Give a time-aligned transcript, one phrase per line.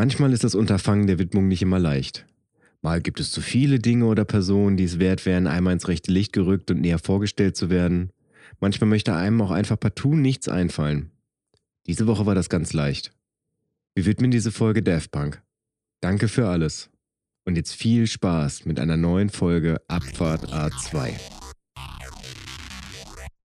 [0.00, 2.24] Manchmal ist das Unterfangen der Widmung nicht immer leicht.
[2.80, 6.10] Mal gibt es zu viele Dinge oder Personen, die es wert wären, einmal ins rechte
[6.10, 8.10] Licht gerückt und näher vorgestellt zu werden.
[8.60, 11.10] Manchmal möchte einem auch einfach partout nichts einfallen.
[11.86, 13.12] Diese Woche war das ganz leicht.
[13.94, 15.42] Wir widmen diese Folge Daft Punk.
[16.00, 16.88] Danke für alles.
[17.44, 21.10] Und jetzt viel Spaß mit einer neuen Folge Abfahrt A2.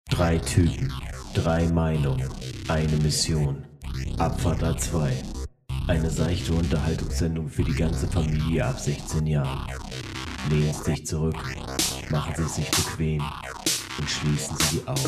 [0.09, 0.91] Drei Typen,
[1.35, 2.27] drei Meinungen,
[2.67, 3.63] eine Mission.
[4.17, 5.42] Abfahrt A2.
[5.85, 9.67] Eine seichte Unterhaltungssendung für die ganze Familie ab 16 Jahren.
[10.49, 11.35] Lehnen Sie sich zurück,
[12.09, 13.21] machen Sie es sich bequem
[13.99, 15.01] und schließen Sie die Augen.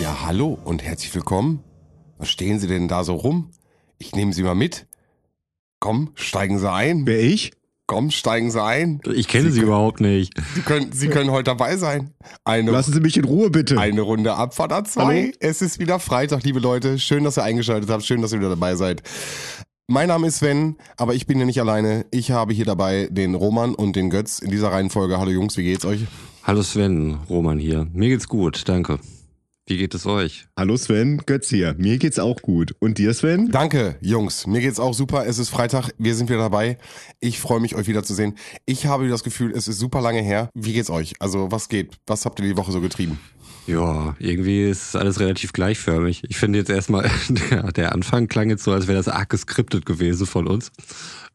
[0.00, 1.64] Ja, hallo und herzlich willkommen.
[2.18, 3.50] Was stehen Sie denn da so rum?
[3.98, 4.86] Ich nehme Sie mal mit.
[5.80, 7.06] Komm, steigen Sie ein.
[7.06, 7.52] Wer ich?
[7.86, 9.00] Komm, steigen Sie ein.
[9.14, 10.32] Ich kenne sie, können- überhaupt nicht.
[10.54, 12.14] Sie können, Sie können heute dabei sein.
[12.44, 13.78] Eine, Lassen Sie mich in Ruhe, bitte.
[13.78, 14.96] eine Runde Abfahrt A2.
[14.96, 15.30] Hallo?
[15.40, 16.98] Es ist wieder Freitag, liebe Leute.
[16.98, 18.04] Schön, dass ihr eingeschaltet habt.
[18.04, 19.02] Schön, dass ihr wieder dabei seid.
[19.86, 22.06] Mein Name ist Sven, aber ich bin hier nicht alleine.
[22.10, 25.18] Ich habe hier dabei den Roman und den Götz in dieser Reihenfolge.
[25.18, 26.06] Hallo Jungs, wie geht's euch?
[26.42, 27.86] Hallo Sven, Roman hier.
[27.92, 28.98] Mir geht's gut, danke.
[29.66, 30.46] Wie geht es euch?
[30.58, 31.74] Hallo Sven, Götz hier.
[31.78, 32.76] Mir geht's auch gut.
[32.80, 33.50] Und dir, Sven?
[33.50, 34.46] Danke, Jungs.
[34.46, 35.24] Mir geht's auch super.
[35.26, 35.88] Es ist Freitag.
[35.96, 36.76] Wir sind wieder dabei.
[37.18, 38.36] Ich freue mich, euch wiederzusehen.
[38.66, 40.50] Ich habe das Gefühl, es ist super lange her.
[40.52, 41.14] Wie geht's euch?
[41.18, 41.96] Also, was geht?
[42.06, 43.18] Was habt ihr die Woche so getrieben?
[43.66, 46.22] Ja, irgendwie ist alles relativ gleichförmig.
[46.28, 47.10] Ich finde jetzt erstmal,
[47.50, 50.70] der, der Anfang klang jetzt so, als wäre das arg geskriptet gewesen von uns.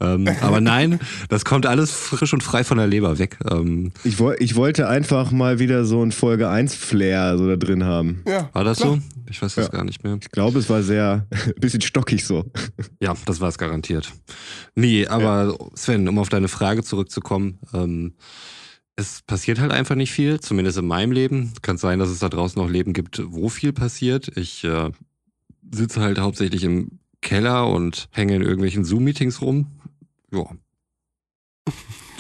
[0.02, 3.38] Ähm, aber nein, das kommt alles frisch und frei von der Leber weg.
[3.52, 7.58] Ähm, Ich, woll, ich wollte einfach mal wieder so ein Folge 1 Flair so da
[7.58, 8.24] drin haben.
[8.26, 8.50] Ja.
[8.54, 8.96] war das klar.
[8.96, 9.02] so?
[9.30, 9.72] Ich weiß das Ja.
[9.72, 10.18] gar nicht mehr.
[10.22, 12.46] Ich glaube, es war sehr, ein bisschen stockig so.
[13.02, 14.12] Ja, das war es garantiert.
[14.76, 18.14] Nee, aber Sven, um auf deine Frage zurückzukommen, ähm,
[19.00, 21.54] es passiert halt einfach nicht viel, zumindest in meinem Leben.
[21.62, 24.38] Kann sein, dass es da draußen noch Leben gibt, wo viel passiert.
[24.38, 24.92] Ich äh,
[25.72, 29.68] sitze halt hauptsächlich im Keller und hänge in irgendwelchen Zoom-Meetings rum.
[30.32, 30.46] Ja.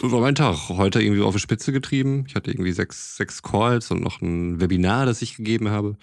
[0.01, 0.69] Das war mein Tag.
[0.69, 2.23] Heute irgendwie auf die Spitze getrieben.
[2.27, 5.97] Ich hatte irgendwie sechs, sechs Calls und noch ein Webinar, das ich gegeben habe.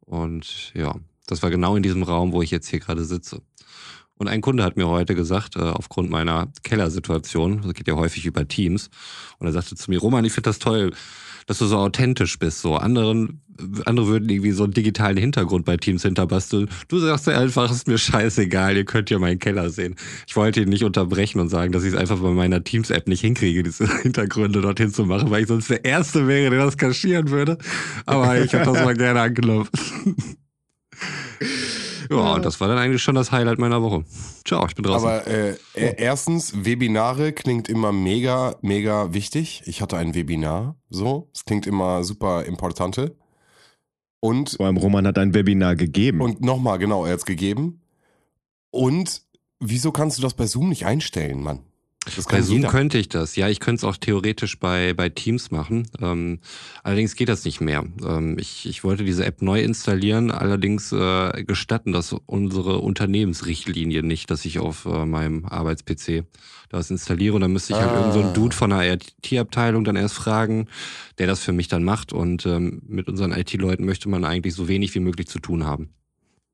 [0.00, 0.96] Und ja,
[1.26, 3.40] das war genau in diesem Raum, wo ich jetzt hier gerade sitze.
[4.20, 8.26] Und ein Kunde hat mir heute gesagt, äh, aufgrund meiner Kellersituation, das geht ja häufig
[8.26, 8.90] über Teams,
[9.38, 10.92] und er sagte zu mir, Roman, ich finde das toll,
[11.46, 12.60] dass du so authentisch bist.
[12.60, 13.40] So anderen,
[13.86, 16.68] andere würden irgendwie so einen digitalen Hintergrund bei Teams hinterbasteln.
[16.88, 19.96] Du sagst ja einfach, ist mir scheißegal, ihr könnt ja meinen Keller sehen.
[20.26, 23.22] Ich wollte ihn nicht unterbrechen und sagen, dass ich es einfach bei meiner Teams-App nicht
[23.22, 27.30] hinkriege, diese Hintergründe dorthin zu machen, weil ich sonst der Erste wäre, der das kaschieren
[27.30, 27.56] würde.
[28.04, 29.68] Aber ich habe das mal gerne angenommen.
[32.10, 34.04] Ja, und das war dann eigentlich schon das Highlight meiner Woche.
[34.44, 35.08] Ciao, ich bin draußen.
[35.08, 39.62] Aber äh, äh, erstens, Webinare klingt immer mega, mega wichtig.
[39.66, 41.30] Ich hatte ein Webinar, so.
[41.32, 43.16] Es klingt immer super importante.
[44.18, 46.20] Und, Vor allem Roman hat ein Webinar gegeben.
[46.20, 47.80] und nochmal, genau, er hat's gegeben.
[48.70, 49.22] Und
[49.60, 51.60] wieso kannst du das bei Zoom nicht einstellen, Mann?
[52.16, 52.68] Das Bei Zoom jeder.
[52.70, 53.36] könnte ich das.
[53.36, 55.88] Ja, ich könnte es auch theoretisch bei, bei Teams machen.
[56.00, 56.40] Ähm,
[56.82, 57.84] allerdings geht das nicht mehr.
[58.06, 60.30] Ähm, ich, ich wollte diese App neu installieren.
[60.30, 66.24] Allerdings äh, gestatten das unsere Unternehmensrichtlinien nicht, dass ich auf äh, meinem Arbeits-PC
[66.68, 67.34] das installiere.
[67.34, 67.98] Und dann müsste ich halt Ah.
[68.00, 70.68] irgend so einen Dude von der IT-Abteilung dann erst fragen,
[71.18, 72.12] der das für mich dann macht.
[72.12, 75.90] Und ähm, mit unseren IT-Leuten möchte man eigentlich so wenig wie möglich zu tun haben.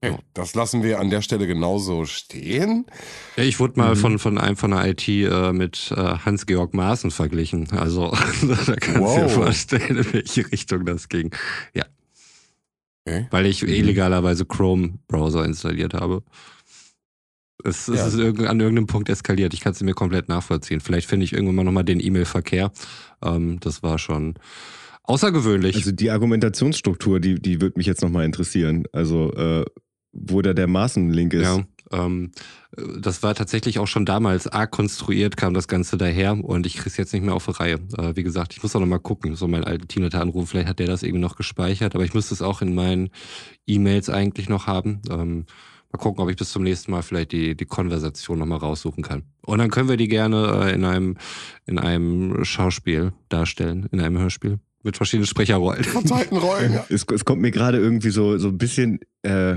[0.02, 2.84] Okay, das lassen wir an der Stelle genauso stehen.
[3.36, 3.98] Ja, ich wurde mal Mhm.
[3.98, 7.70] von, von einem von der IT äh, mit äh, Hans-Georg Maaßen verglichen.
[7.72, 8.10] Also
[8.42, 9.32] da kannst du dir Wow.
[9.32, 11.30] vorstellen, in welche Richtung das ging.
[13.06, 13.26] Okay.
[13.30, 13.68] Weil ich Mhm.
[13.68, 16.22] illegalerweise Chrome-Browser installiert habe.
[17.64, 18.06] Es, es Ja.
[18.08, 19.54] ist irgend, an irgendeinem Punkt eskaliert.
[19.54, 20.80] Ich kann es mir komplett nachvollziehen.
[20.80, 22.70] Vielleicht finde ich irgendwann mal nochmal den E-Mail-Verkehr.
[23.24, 24.34] Ähm, das war schon
[25.04, 25.76] außergewöhnlich.
[25.76, 28.84] Also die Argumentationsstruktur, die, die würde mich jetzt nochmal interessieren.
[28.92, 29.64] Also, äh,
[30.19, 31.43] wo da der Maßen-Link ist.
[31.43, 32.33] Ja, ähm,
[32.77, 36.77] äh, das war tatsächlich auch schon damals arg konstruiert, kam das Ganze daher und ich
[36.77, 37.78] krieg's jetzt nicht mehr auf die Reihe.
[37.97, 40.68] Äh, wie gesagt, ich muss auch noch mal gucken, so meinen alten Teamleiter anrufen, vielleicht
[40.68, 43.10] hat der das irgendwie noch gespeichert, aber ich müsste es auch in meinen
[43.66, 45.01] E-Mails eigentlich noch haben.
[45.10, 45.47] Ähm,
[45.92, 49.03] mal gucken, ob ich bis zum nächsten Mal vielleicht die, die Konversation noch mal raussuchen
[49.03, 49.22] kann.
[49.42, 51.16] Und dann können wir die gerne äh, in einem,
[51.66, 54.59] in einem Schauspiel darstellen, in einem Hörspiel.
[54.83, 55.83] Mit verschiedenen Sprecherrollen.
[55.83, 56.72] Verteilten Rollen.
[56.74, 56.86] ja.
[56.89, 59.57] Es, es kommt mir gerade irgendwie so, so ein bisschen äh,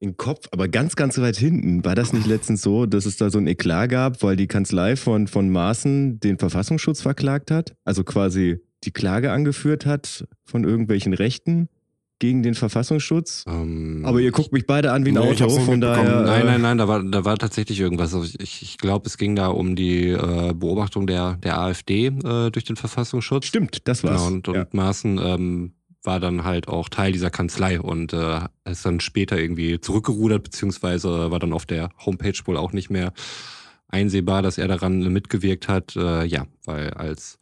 [0.00, 1.84] in den Kopf, aber ganz, ganz weit hinten.
[1.84, 4.96] War das nicht letztens so, dass es da so ein Eklat gab, weil die Kanzlei
[4.96, 7.74] von, von Maaßen den Verfassungsschutz verklagt hat?
[7.84, 11.68] Also quasi die Klage angeführt hat von irgendwelchen Rechten?
[12.18, 13.44] gegen den Verfassungsschutz.
[13.46, 16.22] Ähm, Aber ihr guckt mich beide an wie ein Nee, ich Auto, von daher.
[16.22, 18.14] Nein, äh, nein, nein, da war, da war tatsächlich irgendwas.
[18.14, 22.50] Also ich, ich glaube, es ging da um die äh, Beobachtung der, der AfD äh,
[22.50, 23.46] durch den Verfassungsschutz.
[23.46, 24.24] Stimmt, das war's.
[24.24, 24.66] Genau, und, und ja.
[24.72, 25.72] Maaßen ähm,
[26.08, 31.30] war dann halt auch Teil dieser Kanzlei und äh, ist dann später irgendwie zurückgerudert, beziehungsweise
[31.30, 33.12] war dann auf der Homepage wohl auch nicht mehr
[33.88, 35.96] einsehbar, dass er daran mitgewirkt hat.
[35.96, 37.38] Äh, ja, weil als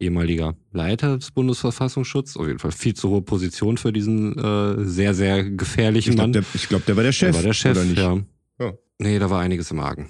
[0.00, 5.14] ehemaliger Leiter des Bundesverfassungsschutzes, auf jeden Fall viel zu hohe Position für diesen äh, sehr,
[5.14, 6.32] sehr gefährlichen Ich glaube, Mann.
[6.32, 7.28] der, ich glaub, der war der Chef.
[7.30, 7.98] Der war der Chef, oder nicht?
[7.98, 8.18] ja.
[8.58, 8.72] Ja.
[8.98, 10.08] Nee, da war einiges im Argen.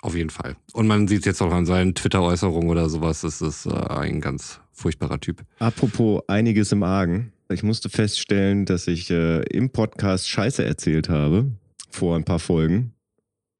[0.00, 0.56] Auf jeden Fall.
[0.72, 4.60] Und man sieht jetzt auch an seinen Twitter-Äußerungen oder sowas, das ist äh, ein ganz
[4.72, 5.42] furchtbarer Typ.
[5.58, 7.32] Apropos einiges im Argen.
[7.50, 11.50] Ich musste feststellen, dass ich äh, im Podcast Scheiße erzählt habe
[11.90, 12.94] vor ein paar Folgen.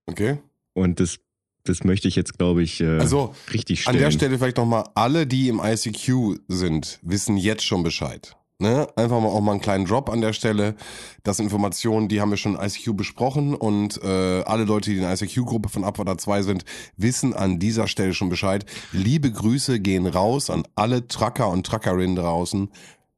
[0.06, 0.38] Okay.
[0.72, 1.18] Und das,
[1.64, 3.98] das möchte ich jetzt, glaube ich, äh, Also, richtig An stellen.
[3.98, 8.36] der Stelle vielleicht nochmal, alle, die im ICQ sind, wissen jetzt schon Bescheid.
[8.58, 8.86] Ne?
[8.96, 10.76] Einfach mal auch mal einen kleinen Drop an der Stelle.
[11.22, 14.96] Das sind Informationen, die haben wir schon in ICQ besprochen und äh, alle Leute, die
[14.96, 16.64] in der ICQ-Gruppe von Abwarter 2 sind,
[16.96, 18.64] wissen an dieser Stelle schon Bescheid.
[18.92, 22.70] Liebe Grüße gehen raus an alle Trucker und Truckerinnen draußen.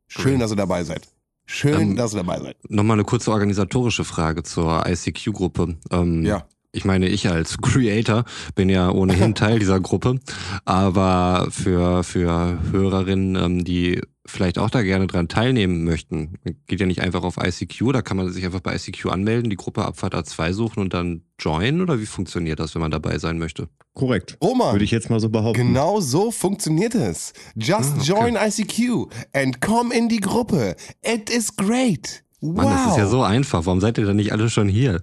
[0.09, 1.09] Schön, dass ihr dabei seid.
[1.47, 2.57] Schön, Ähm, dass ihr dabei seid.
[2.69, 5.77] Nochmal eine kurze organisatorische Frage zur ICQ-Gruppe.
[5.91, 6.47] Ähm, Ja.
[6.73, 8.25] Ich meine, ich als Creator
[8.55, 10.19] bin ja ohnehin Teil dieser Gruppe,
[10.67, 16.35] aber für, für Hörerinnen, ähm, die vielleicht auch da gerne dran teilnehmen möchten,
[16.67, 19.57] geht ja nicht einfach auf ICQ, da kann man sich einfach bei ICQ anmelden, die
[19.57, 23.39] Gruppe Abfahrt A2 suchen und dann joinen oder wie funktioniert das, wenn man dabei sein
[23.39, 23.69] möchte?
[23.95, 24.37] Korrekt.
[24.43, 25.69] Roman, Würde ich jetzt mal so behaupten.
[25.69, 27.33] Genau so funktioniert es.
[27.55, 28.07] Just Ah, okay.
[28.07, 30.77] join ICQ and come in die Gruppe.
[31.03, 32.23] It is great.
[32.41, 32.57] Wow.
[32.57, 33.65] Mann, das ist ja so einfach.
[33.65, 35.03] Warum seid ihr denn nicht alle schon hier?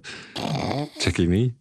[1.00, 1.54] Check ich nie.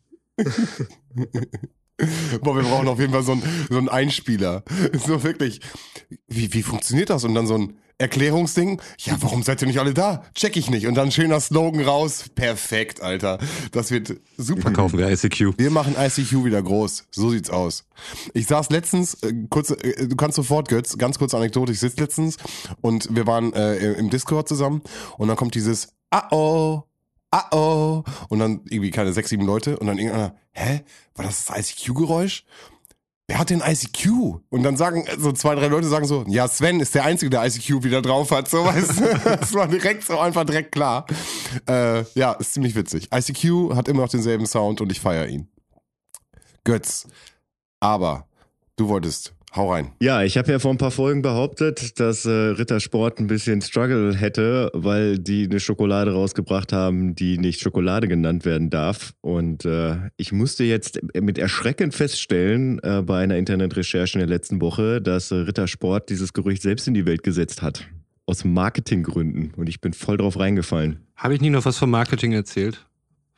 [2.41, 4.63] Boah, wir brauchen auf jeden Fall so einen, so einen Einspieler.
[5.05, 5.59] So wirklich.
[6.27, 7.23] Wie, wie funktioniert das?
[7.23, 8.81] Und dann so ein Erklärungsding.
[8.99, 10.23] Ja, warum seid ihr nicht alle da?
[10.33, 10.87] Check ich nicht.
[10.87, 12.25] Und dann schöner Slogan raus.
[12.35, 13.39] Perfekt, Alter.
[13.71, 14.63] Das wird super.
[14.63, 15.57] Verkaufen wir ICQ.
[15.57, 17.07] Wir machen ICQ wieder groß.
[17.11, 17.85] So sieht's aus.
[18.33, 21.71] Ich saß letztens, äh, kurz, äh, du kannst sofort, Götz, ganz kurze Anekdote.
[21.71, 22.37] Ich sitze letztens
[22.81, 24.81] und wir waren äh, im Discord zusammen
[25.17, 26.83] und dann kommt dieses Ah oh,
[27.33, 30.81] ah oh und dann irgendwie keine sechs, sieben Leute und dann irgendeiner, hä,
[31.15, 32.45] war das das ICQ-Geräusch?
[33.27, 34.41] Wer hat denn ICQ?
[34.49, 37.45] Und dann sagen so zwei, drei Leute sagen so, ja, Sven ist der Einzige, der
[37.45, 38.49] ICQ wieder drauf hat.
[38.49, 39.19] So, weißt du?
[39.39, 41.05] Das war direkt so einfach direkt klar.
[41.67, 43.09] Äh, ja, ist ziemlich witzig.
[43.13, 45.47] ICQ hat immer noch denselben Sound und ich feiere ihn.
[46.65, 47.07] Götz.
[47.79, 48.27] Aber
[48.75, 49.33] du wolltest.
[49.55, 49.91] Hau rein.
[50.01, 54.15] Ja, ich habe ja vor ein paar Folgen behauptet, dass äh, Rittersport ein bisschen Struggle
[54.15, 59.13] hätte, weil die eine Schokolade rausgebracht haben, die nicht Schokolade genannt werden darf.
[59.21, 64.59] Und äh, ich musste jetzt mit Erschrecken feststellen äh, bei einer Internetrecherche in der letzten
[64.59, 67.85] Woche, dass äh, Rittersport dieses Gerücht selbst in die Welt gesetzt hat.
[68.25, 69.53] Aus Marketinggründen.
[69.55, 71.05] Und ich bin voll drauf reingefallen.
[71.15, 72.87] Habe ich nie noch was vom Marketing erzählt?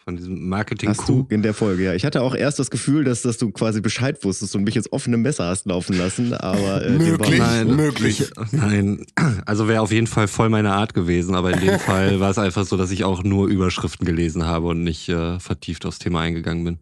[0.06, 1.96] Von diesem marketing Hast du in der Folge, ja.
[1.96, 4.94] Ich hatte auch erst das Gefühl, dass, dass du quasi Bescheid wusstest und mich ins
[4.94, 7.40] offene Messer hast laufen lassen, aber äh, Möglich.
[7.40, 8.22] Nein, möglich.
[8.22, 9.04] Ich, nein,
[9.48, 12.38] also wäre auf jeden Fall voll meine Art gewesen, aber in dem Fall war es
[12.38, 16.22] einfach so, dass ich auch nur Überschriften gelesen habe und nicht äh, vertieft aufs Thema
[16.22, 16.78] eingegangen bin.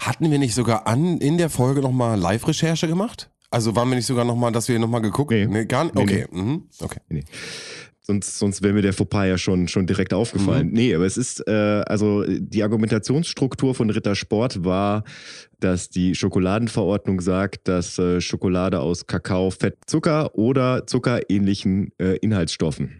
[0.00, 3.30] Hatten wir nicht sogar an in der Folge nochmal Live-Recherche gemacht?
[3.50, 5.30] Also waren wir nicht sogar nochmal, dass wir nochmal geguckt?
[5.30, 5.64] Nee.
[5.66, 5.94] gar nicht.
[5.94, 6.26] Nee, Okay.
[6.32, 6.64] Mhm.
[6.80, 6.98] okay.
[8.10, 10.68] Sonst, sonst wäre mir der Fauxpas ja schon, schon direkt aufgefallen.
[10.68, 10.72] Mhm.
[10.72, 15.04] Nee, aber es ist, äh, also die Argumentationsstruktur von Rittersport war,
[15.60, 22.92] dass die Schokoladenverordnung sagt, dass äh, Schokolade aus Kakao, Fett, Zucker oder zuckerähnlichen äh, Inhaltsstoffen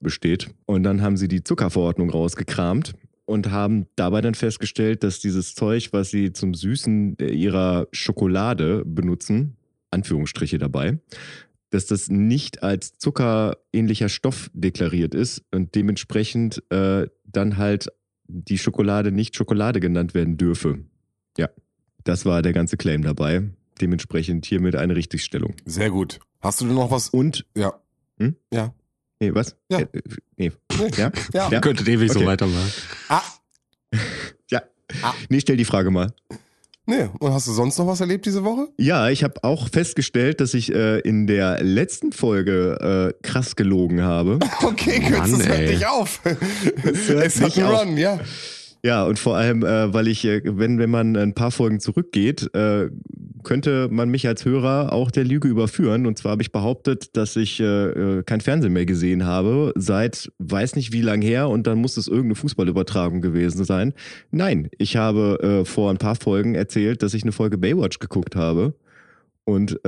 [0.00, 0.48] besteht.
[0.66, 2.94] Und dann haben sie die Zuckerverordnung rausgekramt
[3.26, 9.56] und haben dabei dann festgestellt, dass dieses Zeug, was sie zum Süßen ihrer Schokolade benutzen,
[9.92, 10.98] Anführungsstriche dabei,
[11.70, 17.88] dass das nicht als zuckerähnlicher Stoff deklariert ist und dementsprechend äh, dann halt
[18.26, 20.80] die Schokolade nicht Schokolade genannt werden dürfe.
[21.36, 21.48] Ja,
[22.04, 23.42] das war der ganze Claim dabei.
[23.80, 25.54] Dementsprechend hiermit eine Richtigstellung.
[25.64, 26.18] Sehr gut.
[26.40, 27.08] Hast du denn noch was?
[27.10, 27.80] Und, Ja.
[28.18, 28.34] Hm?
[28.52, 28.74] Ja.
[29.20, 29.56] nee, was?
[29.70, 29.78] Ja.
[29.80, 29.86] Äh,
[30.36, 30.52] nee,
[30.96, 31.12] ja?
[31.32, 31.50] Ja.
[31.50, 31.60] Ja?
[31.60, 32.26] Könnte ewig so Okay.
[32.28, 32.72] weitermachen.
[33.08, 33.22] Ah.
[34.50, 34.62] Ja.
[35.02, 35.14] Ah.
[35.28, 36.12] Nee, stell die Frage mal.
[36.88, 37.10] Nee.
[37.18, 38.68] Und hast du sonst noch was erlebt diese Woche?
[38.78, 44.02] Ja, ich habe auch festgestellt, dass ich äh, in der letzten Folge äh, krass gelogen
[44.02, 44.38] habe.
[44.62, 45.74] Okay, Mann, das hört ey.
[45.74, 46.20] nicht auf.
[46.24, 47.66] es hat einen.
[47.66, 48.18] Run, ja.
[48.84, 52.54] Ja, und vor allem, äh, weil ich, äh, wenn, wenn man ein paar Folgen zurückgeht,
[52.54, 52.88] äh,
[53.42, 56.06] könnte man mich als Hörer auch der Lüge überführen.
[56.06, 60.30] Und zwar habe ich behauptet, dass ich äh, äh, kein Fernsehen mehr gesehen habe, seit
[60.38, 63.94] weiß nicht wie lang her und dann muss es irgendeine Fußballübertragung gewesen sein.
[64.30, 68.36] Nein, ich habe äh, vor ein paar Folgen erzählt, dass ich eine Folge Baywatch geguckt
[68.36, 68.74] habe
[69.44, 69.80] und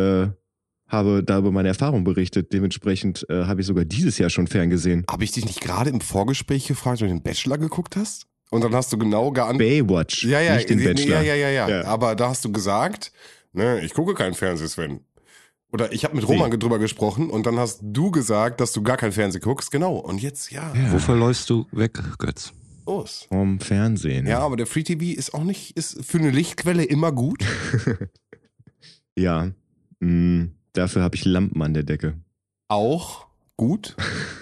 [0.91, 2.53] habe da über meine Erfahrung berichtet.
[2.53, 5.05] Dementsprechend äh, habe ich sogar dieses Jahr schon ferngesehen.
[5.09, 8.27] Habe ich dich nicht gerade im Vorgespräch gefragt, ob du den Bachelor geguckt hast?
[8.51, 9.87] Und dann hast du genau geantwortet.
[9.87, 11.21] Baywatch, Ja, ja, nicht den Bachelor.
[11.23, 11.85] ja, ja, ja, ja, Ja.
[11.85, 13.13] Aber da hast du gesagt,
[13.53, 15.01] ne, ich gucke keinen Fernsehen, Sven.
[15.73, 18.97] Oder ich habe mit Roman drüber gesprochen und dann hast du gesagt, dass du gar
[18.97, 19.71] kein Fernsehen guckst.
[19.71, 19.97] Genau.
[19.99, 20.93] Und jetzt, ja, Ja.
[20.93, 22.53] Wofür läufst du weg, Götz?
[22.87, 23.27] los.
[23.29, 24.27] Vom Fernsehen.
[24.27, 27.45] Ja, aber der Free TV ist auch nicht, ist für eine Lichtquelle immer gut.
[29.17, 29.51] Ja.
[29.99, 32.15] Mm, dafür habe ich Lampen an der Decke.
[32.69, 33.27] Auch
[33.57, 33.97] gut.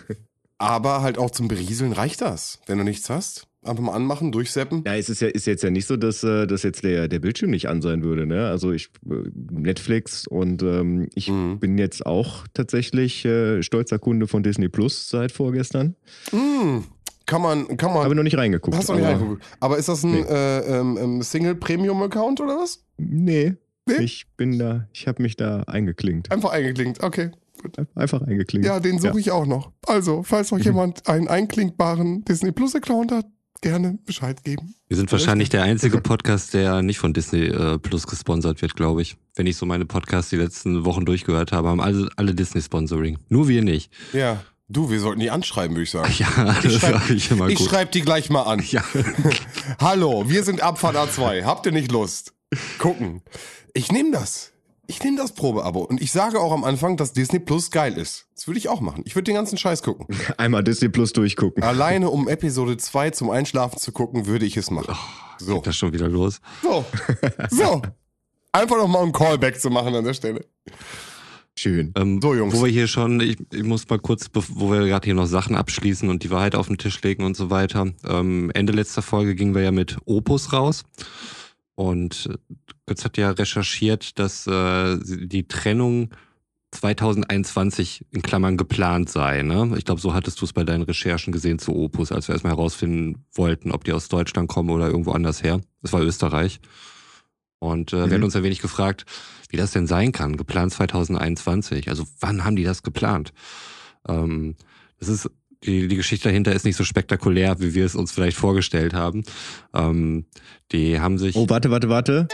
[0.59, 2.61] aber halt auch zum Berieseln reicht das.
[2.67, 4.83] Wenn du nichts hast, einfach mal anmachen, durchseppen.
[4.87, 7.19] Ja, es ist ja ist jetzt ja nicht so, dass, äh, dass jetzt der, der
[7.19, 8.27] Bildschirm nicht an sein würde.
[8.27, 8.47] Ne?
[8.49, 9.15] Also ich äh,
[9.51, 11.59] Netflix und ähm, ich Mhm.
[11.59, 15.97] bin jetzt auch tatsächlich äh, stolzer Kunde von Disney Plus seit vorgestern.
[16.33, 16.79] Mm,
[17.27, 18.05] kann man, kann man.
[18.05, 18.77] Habe noch nicht reingeguckt.
[18.77, 19.45] hast du nicht aber- reingeguckt.
[19.61, 20.21] Aber ist das ein Nee.
[20.29, 22.85] äh, ähm, ähm, Single-Premium-Account oder was?
[22.97, 23.55] Nee.
[23.87, 24.03] Nee?
[24.03, 26.31] Ich bin da, ich habe mich da eingeklinkt.
[26.31, 27.03] Einfach eingeklinkt.
[27.03, 27.31] Okay.
[27.95, 28.67] Einfach eingeklinkt.
[28.69, 29.73] Ja, den suche ich auch noch.
[29.87, 33.27] Also, falls noch jemand einen einklinkbaren Disney Plus Account hat,
[33.61, 34.75] gerne Bescheid geben.
[34.89, 39.03] Wir sind wahrscheinlich der einzige Podcast, der nicht von Disney äh, Plus gesponsert wird, glaube
[39.03, 39.17] ich.
[39.35, 43.19] Wenn ich so meine Podcasts die letzten Wochen durchgehört habe, haben alle, alle Disney-Sponsoring.
[43.29, 43.93] Nur wir nicht.
[44.13, 44.43] Ja.
[44.71, 46.13] Du, wir sollten die anschreiben, würde ich sagen.
[46.19, 46.27] Ja,
[46.63, 48.61] das schreib- sage ich immer Ich schreibe die gleich mal an.
[48.71, 48.85] Ja.
[49.81, 51.45] Hallo, wir sind Abfahrt A2.
[51.45, 52.35] Habt ihr nicht Lust?
[52.79, 53.23] Gucken.
[53.75, 54.53] Ich nehme das.
[54.91, 55.81] Ich nehme das Probeabo.
[55.81, 58.27] Und ich sage auch am Anfang, dass Disney Plus geil ist.
[58.35, 59.03] Das würde ich auch machen.
[59.05, 60.07] Ich würde den ganzen Scheiß gucken.
[60.39, 61.63] Einmal Disney Plus durchgucken.
[61.63, 64.97] Alleine um Episode 2 zum Einschlafen zu gucken, würde ich es machen.
[65.37, 65.61] So.
[65.61, 66.41] Das schon wieder los.
[66.63, 66.87] So.
[67.51, 67.83] So.
[68.53, 70.47] Einfach noch mal ein Callback zu machen an der Stelle.
[71.55, 71.93] Schön.
[71.95, 72.55] Ähm, So, Jungs.
[72.55, 75.55] Wo wir hier schon, ich, ich muss mal kurz, wo wir gerade hier noch Sachen
[75.55, 77.93] abschließen und die Wahrheit auf den Tisch legen und so weiter.
[78.09, 80.85] Ähm, Ende letzter Folge gingen wir ja mit Opus raus.
[81.79, 82.55] Und äh,
[82.87, 86.11] Götz hat ja recherchiert, dass äh, die Trennung
[86.73, 89.43] 2021 in Klammern geplant sei.
[89.43, 89.73] Ne?
[89.79, 92.55] Ich glaube, so hattest du es bei deinen Recherchen gesehen zu Opus, als wir erstmal
[92.55, 95.61] herausfinden wollten, ob die aus Deutschland kommen oder irgendwo anders her.
[95.81, 96.59] Das war Österreich.
[97.61, 98.13] Und äh, wir Mhm.
[98.15, 99.07] haben uns ein wenig gefragt,
[99.49, 101.89] wie das denn sein kann, geplant 2021.
[101.91, 103.33] Also wann haben die das geplant?
[104.09, 104.57] Ähm,
[104.99, 105.31] das ist
[105.65, 109.25] die, die Geschichte dahinter ist nicht so spektakulär, wie wir es uns vielleicht vorgestellt haben.
[109.75, 110.25] Ähm,
[110.73, 111.37] die haben sich.
[111.37, 112.29] Oh, warte, warte, warte.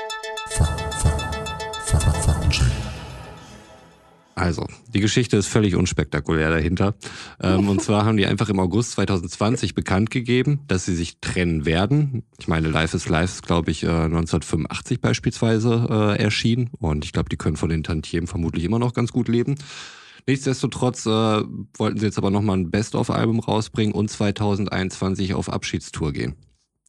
[4.36, 6.94] Also, die Geschichte ist völlig unspektakulär dahinter.
[7.40, 11.66] Ähm, und zwar haben die einfach im August 2020 bekannt gegeben, dass sie sich trennen
[11.66, 12.24] werden.
[12.40, 16.70] Ich meine, Life is Life ist, glaube ich, äh, 1985 beispielsweise äh, erschienen.
[16.80, 19.54] Und ich glaube, die können von den Tantiemen vermutlich immer noch ganz gut leben.
[20.26, 26.36] Nichtsdestotrotz äh, wollten sie jetzt aber nochmal ein Best-of-Album rausbringen und 2021 auf Abschiedstour gehen.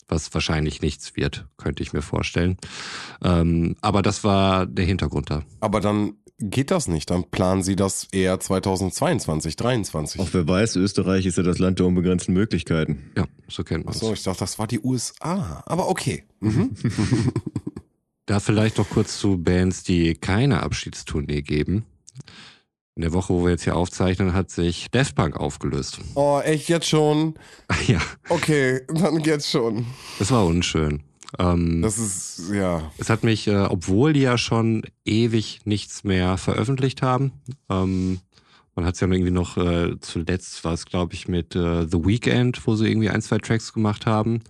[0.08, 2.58] Was wahrscheinlich nichts wird, könnte ich mir vorstellen.
[3.24, 5.44] Ähm, aber das war der Hintergrund da.
[5.60, 7.10] Aber dann geht das nicht.
[7.10, 10.22] Dann planen sie das eher 2022, 2023.
[10.22, 13.12] Auch wer weiß, Österreich ist ja das Land der unbegrenzten Möglichkeiten.
[13.18, 14.02] Ja, so kennt man es.
[14.02, 15.64] Achso, ich dachte, das war die USA.
[15.66, 16.24] Aber okay.
[16.40, 16.72] Mhm.
[18.28, 21.86] Da vielleicht noch kurz zu Bands, die keine Abschiedstournee geben.
[22.96, 26.00] In der Woche, wo wir jetzt hier aufzeichnen, hat sich Daft Punk aufgelöst.
[26.16, 27.36] Oh, echt jetzt schon?
[27.88, 28.00] ja,
[28.30, 29.86] Okay, dann jetzt schon.
[30.18, 31.04] das war unschön.
[31.38, 32.90] Ähm, Das ist, ja.
[32.98, 37.34] es hat mich, äh, obwohl die ja schon ewig nichts mehr veröffentlicht haben,
[37.70, 38.20] ähm,
[38.76, 42.06] man hat es ja irgendwie noch äh, zuletzt, war es glaube ich mit äh, The
[42.06, 44.42] Weeknd, wo sie irgendwie ein, zwei Tracks gemacht haben.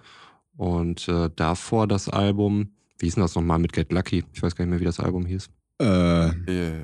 [0.55, 4.23] Und äh, davor das Album, wie hieß denn das nochmal mit Get Lucky?
[4.33, 5.49] Ich weiß gar nicht mehr, wie das Album hieß.
[5.81, 6.83] Äh, Äh,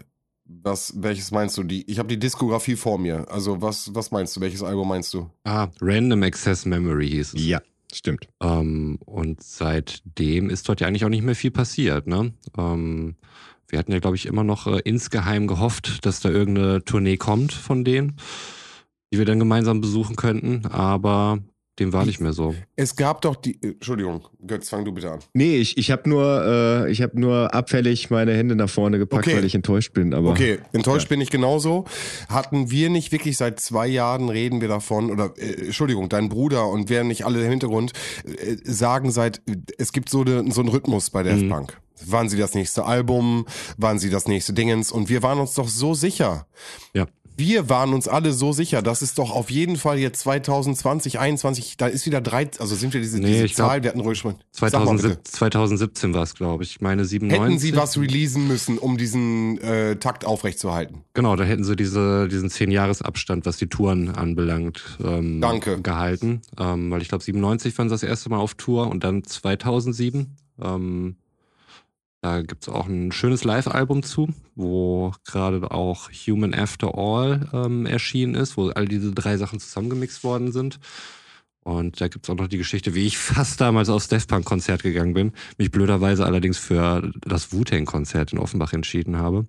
[0.63, 1.63] Was, welches meinst du?
[1.63, 3.29] Die, ich habe die Diskografie vor mir.
[3.29, 4.41] Also was, was meinst du?
[4.41, 5.29] Welches Album meinst du?
[5.43, 7.45] Ah, Random Access Memory hieß es.
[7.45, 7.61] ja,
[7.93, 8.27] stimmt.
[8.41, 12.07] Ähm, und seitdem ist dort ja eigentlich auch nicht mehr viel passiert.
[12.07, 12.33] Ne?
[12.57, 13.15] Ähm,
[13.69, 17.53] wir hatten ja, glaube ich, immer noch äh, insgeheim gehofft, dass da irgendeine Tournee kommt
[17.53, 18.17] von denen,
[19.13, 21.39] die wir dann gemeinsam besuchen könnten, aber
[21.79, 22.53] dem war nicht mehr so.
[22.75, 23.57] Es gab doch die.
[23.63, 25.19] Entschuldigung, Götz, fang du bitte an.
[25.33, 29.25] Nee, ich, ich habe nur, äh, ich hab nur abfällig meine Hände nach vorne gepackt,
[29.27, 29.37] Okay.
[29.37, 30.13] weil ich enttäuscht bin.
[30.13, 31.85] Aber Okay, enttäuscht bin ich genauso.
[32.29, 36.67] Hatten wir nicht wirklich seit zwei Jahren reden wir davon, oder äh, Entschuldigung, dein Bruder
[36.67, 37.93] und wer nicht alle im Hintergrund
[38.25, 39.41] äh, sagen seit,
[39.77, 41.49] es gibt so, ne, so einen Rhythmus bei Daft Mhm.
[41.49, 41.81] Punk.
[42.05, 43.45] Waren sie das nächste Album?
[43.77, 44.91] Waren sie das nächste Dingens?
[44.91, 46.47] Und wir waren uns doch so sicher.
[46.95, 47.05] Ja.
[47.37, 51.77] Wir waren uns alle so sicher, das ist doch auf jeden Fall jetzt 2020, 21,
[51.77, 54.01] da ist wieder drei, also sind wir diese, Nee, diese ich glaub, Zahl, wir hatten
[54.01, 54.35] ruhig schon.
[54.51, 55.19] Sag mal bitte.
[55.23, 56.71] 2017, 2017 war es, glaube ich.
[56.71, 57.41] Ich meine 97.
[57.43, 61.03] Hätten sie was releasen müssen, um diesen äh, Takt aufrechtzuerhalten?
[61.13, 65.81] Genau, da hätten sie diese, diesen zehn Jahres Abstand, was die Touren anbelangt, ähm, Danke.
[65.81, 66.41] gehalten.
[66.59, 70.37] Ähm, weil ich glaube, 97 waren sie das erste Mal auf Tour und dann 2007.
[70.61, 71.15] Ähm,
[72.21, 77.87] Da gibt es auch ein schönes Live-Album zu, wo gerade auch Human After All ähm,
[77.87, 80.79] erschienen ist, wo all diese drei Sachen zusammengemixt worden sind.
[81.63, 84.81] Und da gibt es auch noch die Geschichte, wie ich fast damals aufs Death Punk-Konzert
[84.81, 89.45] gegangen bin, mich blöderweise allerdings für das Wu-Tang-Konzert in Offenbach entschieden habe.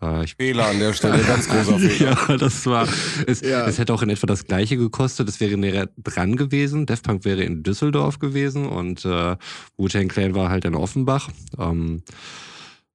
[0.00, 2.16] Äh, ich Fehler an der Stelle, ganz großer Fehler.
[2.28, 2.88] ja, das war,
[3.26, 3.66] es, ja.
[3.66, 6.86] es hätte auch in etwa das gleiche gekostet, es wäre näher dran gewesen.
[6.86, 9.36] Death Punk wäre in Düsseldorf gewesen und äh,
[9.76, 11.28] Wu-Tang Clan war halt in Offenbach.
[11.58, 12.02] Ähm,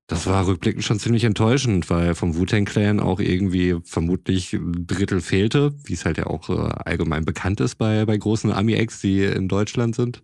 [0.07, 5.19] das war rückblickend schon ziemlich enttäuschend, weil vom Wu-Tang Clan auch irgendwie vermutlich ein Drittel
[5.19, 6.53] fehlte, wie es halt ja auch äh,
[6.85, 10.21] allgemein bekannt ist bei, bei großen Ami-Acts, die in Deutschland sind.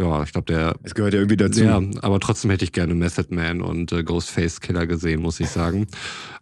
[0.00, 0.74] Ja, ich glaube, der.
[0.82, 1.62] Es gehört ja irgendwie dazu.
[1.62, 5.48] Ja, aber trotzdem hätte ich gerne Method Man und äh, Ghostface Killer gesehen, muss ich
[5.48, 5.86] sagen.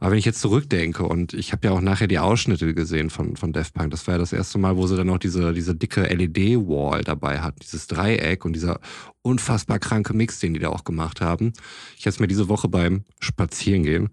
[0.01, 3.37] Aber wenn ich jetzt zurückdenke und ich habe ja auch nachher die Ausschnitte gesehen von,
[3.37, 5.75] von Def Punk, das war ja das erste Mal, wo sie dann noch diese, diese
[5.75, 8.81] dicke LED-Wall dabei hatten, dieses Dreieck und dieser
[9.21, 11.53] unfassbar kranke Mix, den die da auch gemacht haben.
[11.99, 14.09] Ich habe es mir diese Woche beim Spazierengehen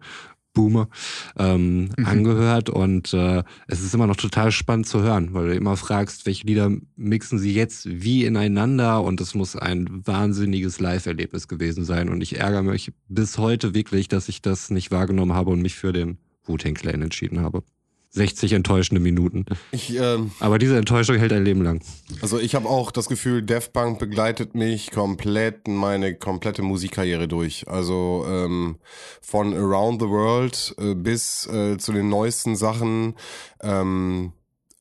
[0.53, 0.89] Boomer
[1.37, 2.05] ähm, mhm.
[2.05, 6.25] angehört und äh, es ist immer noch total spannend zu hören, weil du immer fragst,
[6.25, 12.09] welche Lieder mixen sie jetzt wie ineinander und es muss ein wahnsinniges Live-Erlebnis gewesen sein
[12.09, 15.75] und ich ärgere mich bis heute wirklich, dass ich das nicht wahrgenommen habe und mich
[15.75, 17.63] für den Wu-Tang Clan entschieden habe.
[18.11, 19.45] 60 enttäuschende Minuten.
[19.71, 21.81] Ich, ähm, Aber diese Enttäuschung hält ein Leben lang.
[22.21, 27.67] Also ich habe auch das Gefühl, Def Punk begleitet mich komplett meine komplette Musikkarriere durch.
[27.67, 28.77] Also ähm,
[29.21, 33.13] von Around the World äh, bis äh, zu den neuesten Sachen.
[33.61, 34.33] Ähm,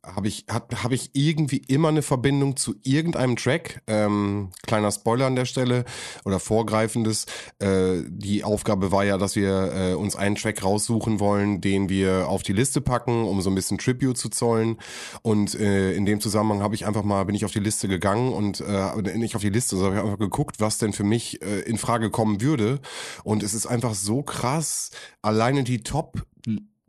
[0.04, 3.82] habe ich, hab, hab ich irgendwie immer eine Verbindung zu irgendeinem Track.
[3.86, 5.84] Ähm, kleiner Spoiler an der Stelle
[6.24, 7.26] oder vorgreifendes.
[7.58, 12.28] Äh, die Aufgabe war ja, dass wir äh, uns einen Track raussuchen wollen, den wir
[12.28, 14.78] auf die Liste packen, um so ein bisschen Tribute zu zollen.
[15.22, 18.32] Und äh, in dem Zusammenhang habe ich einfach mal, bin ich auf die Liste gegangen
[18.32, 21.60] und äh, nicht auf die Liste, sondern habe einfach geguckt, was denn für mich äh,
[21.60, 22.80] in Frage kommen würde.
[23.24, 24.90] Und es ist einfach so krass,
[25.22, 26.24] alleine die Top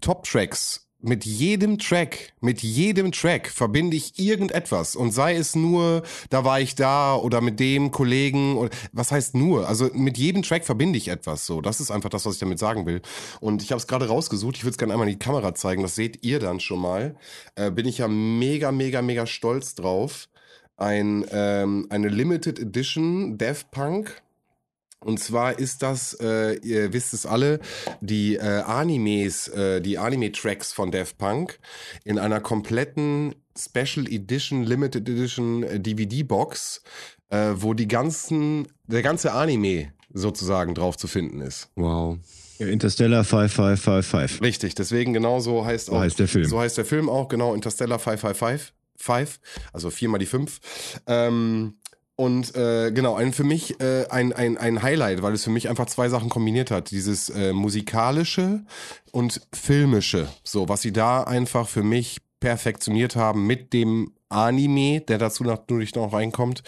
[0.02, 6.44] Top-Tracks mit jedem Track, mit jedem Track verbinde ich irgendetwas und sei es nur, da
[6.44, 9.68] war ich da oder mit dem Kollegen oder was heißt nur?
[9.68, 11.62] Also mit jedem Track verbinde ich etwas so.
[11.62, 13.02] Das ist einfach das, was ich damit sagen will.
[13.40, 14.58] Und ich habe es gerade rausgesucht.
[14.58, 15.84] Ich würde es gerne einmal in die Kamera zeigen.
[15.84, 17.16] Das seht ihr dann schon mal.
[17.56, 20.28] Äh, bin ich ja mega, mega, mega stolz drauf.
[20.76, 24.22] Ein ähm, eine Limited Edition Death Punk
[25.00, 27.60] und zwar ist das, äh, ihr wisst es alle,
[28.02, 31.60] die äh, Animes, äh, die Anime-Tracks von Daft Punk
[32.04, 36.82] in einer kompletten Special Edition, Limited Edition äh, DVD-Box,
[37.30, 41.70] äh, wo die ganzen, der ganze Anime sozusagen drauf zu finden ist.
[41.76, 42.18] Wow.
[42.58, 44.42] Interstellar 5555.
[44.42, 45.94] Richtig, deswegen genau so heißt auch.
[45.94, 46.46] So heißt der Film.
[46.46, 48.74] So heißt der Film auch, genau, Interstellar 555.
[49.00, 49.40] 5,
[49.72, 50.60] also viermal die 5.
[51.08, 51.79] Ähm,
[52.20, 55.70] und äh, genau, ein, für mich äh, ein, ein, ein Highlight, weil es für mich
[55.70, 56.92] einfach zwei Sachen kombiniert hat.
[56.92, 58.66] Dieses äh, musikalische
[59.14, 60.28] und filmische.
[60.44, 65.96] So, was sie da einfach für mich perfektioniert haben mit dem Anime, der dazu natürlich
[65.96, 66.62] noch reinkommt.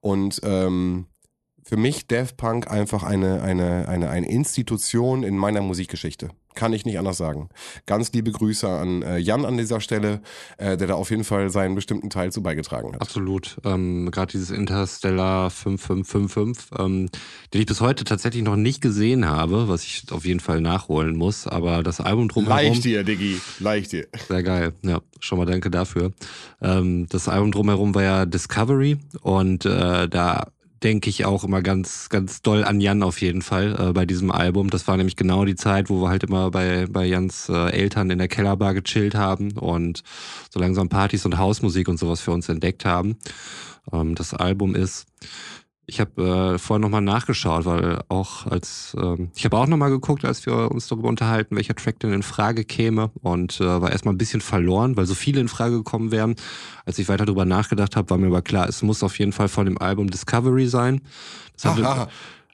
[0.00, 1.06] Und ähm,
[1.64, 6.28] für mich Daft Punk einfach eine, eine, eine, eine Institution in meiner Musikgeschichte.
[6.54, 7.48] Kann ich nicht anders sagen.
[7.86, 10.20] Ganz liebe Grüße an äh, Jan an dieser Stelle,
[10.58, 13.00] äh, der da auf jeden Fall seinen bestimmten Teil zu beigetragen hat.
[13.00, 13.56] Absolut.
[13.64, 17.08] Ähm, Gerade dieses Interstellar 5555, ähm,
[17.52, 21.16] den ich bis heute tatsächlich noch nicht gesehen habe, was ich auf jeden Fall nachholen
[21.16, 21.46] muss.
[21.46, 22.56] Aber das Album drumherum.
[22.56, 23.40] Leicht dir, Diggi.
[23.58, 24.06] Leicht dir.
[24.28, 24.72] Sehr geil.
[24.82, 26.12] Ja, schon mal danke dafür.
[26.60, 30.48] Ähm, das Album drumherum war ja Discovery und äh, da
[30.82, 34.30] denke ich auch immer ganz, ganz doll an Jan auf jeden Fall äh, bei diesem
[34.30, 34.70] Album.
[34.70, 38.10] Das war nämlich genau die Zeit, wo wir halt immer bei, bei Jans äh, Eltern
[38.10, 40.02] in der Kellerbar gechillt haben und
[40.50, 43.16] so langsam Partys und Hausmusik und sowas für uns entdeckt haben.
[43.92, 45.06] Ähm, das Album ist
[45.92, 50.24] ich habe äh, vorhin nochmal nachgeschaut, weil auch als ähm, ich habe auch nochmal geguckt,
[50.24, 54.14] als wir uns darüber unterhalten, welcher Track denn in Frage käme und äh, war erstmal
[54.14, 56.34] ein bisschen verloren, weil so viele in Frage gekommen wären.
[56.86, 59.48] Als ich weiter darüber nachgedacht habe, war mir aber klar, es muss auf jeden Fall
[59.48, 61.02] von dem Album Discovery sein.
[61.52, 62.08] Das hatte, Aha.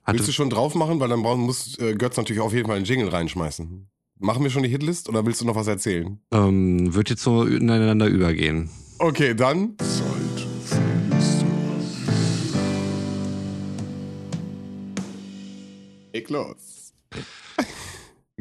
[0.08, 2.86] Willst du schon drauf machen, weil dann muss äh, Götz natürlich auf jeden Fall einen
[2.86, 3.88] Jingle reinschmeißen.
[4.18, 6.18] Machen wir schon die Hitlist oder willst du noch was erzählen?
[6.32, 8.68] Ähm, wird jetzt so ineinander übergehen.
[8.98, 9.76] Okay, dann.
[16.18, 16.92] Leg los.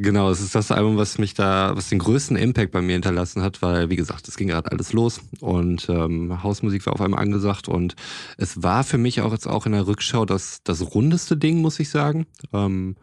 [0.00, 3.42] Genau, es ist das Album, was mich da, was den größten Impact bei mir hinterlassen
[3.42, 7.20] hat, weil, wie gesagt, es ging gerade alles los und ähm, Hausmusik war auf einmal
[7.20, 7.96] angesagt und
[8.36, 11.80] es war für mich auch jetzt auch in der Rückschau das, das rundeste Ding, muss
[11.80, 12.26] ich sagen.
[12.52, 12.94] Ähm,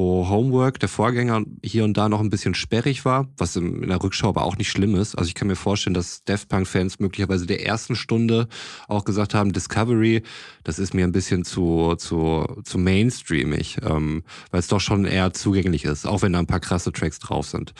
[0.00, 4.02] wo Homework, der Vorgänger, hier und da noch ein bisschen sperrig war, was in der
[4.02, 5.14] Rückschau aber auch nicht schlimm ist.
[5.14, 8.48] Also ich kann mir vorstellen, dass Daft Punk-Fans möglicherweise der ersten Stunde
[8.88, 10.22] auch gesagt haben, Discovery,
[10.64, 15.34] das ist mir ein bisschen zu, zu, zu mainstreamig, ähm, weil es doch schon eher
[15.34, 17.74] zugänglich ist, auch wenn da ein paar krasse Tracks drauf sind.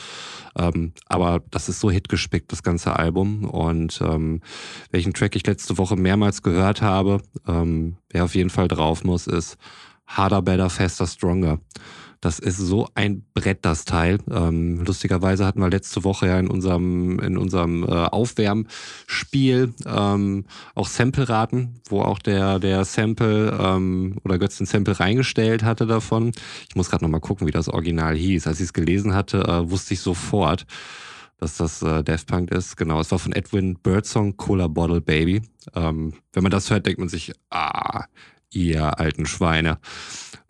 [0.55, 3.45] Ähm, aber das ist so hitgespickt, das ganze Album.
[3.45, 4.41] Und ähm,
[4.91, 9.25] welchen Track ich letzte Woche mehrmals gehört habe, ähm, wer auf jeden Fall drauf muss,
[9.25, 9.57] ist
[10.05, 11.57] Harder, Better, Faster, Stronger.
[12.21, 14.19] Das ist so ein Brett, das Teil.
[14.29, 20.87] Ähm, lustigerweise hatten wir letzte Woche ja in unserem, in unserem äh, Aufwärmspiel ähm, auch
[20.87, 26.31] Sample-Raten, wo auch der, der Sample ähm, oder Götz den Sample reingestellt hatte davon.
[26.69, 28.45] Ich muss gerade nochmal gucken, wie das Original hieß.
[28.45, 30.67] Als ich es gelesen hatte, äh, wusste ich sofort,
[31.39, 32.77] dass das äh, Daft Punk ist.
[32.77, 35.41] Genau, es war von Edwin Birdsong Cola Bottle Baby.
[35.73, 38.05] Ähm, wenn man das hört, denkt man sich, ah,
[38.51, 39.79] ihr alten Schweine.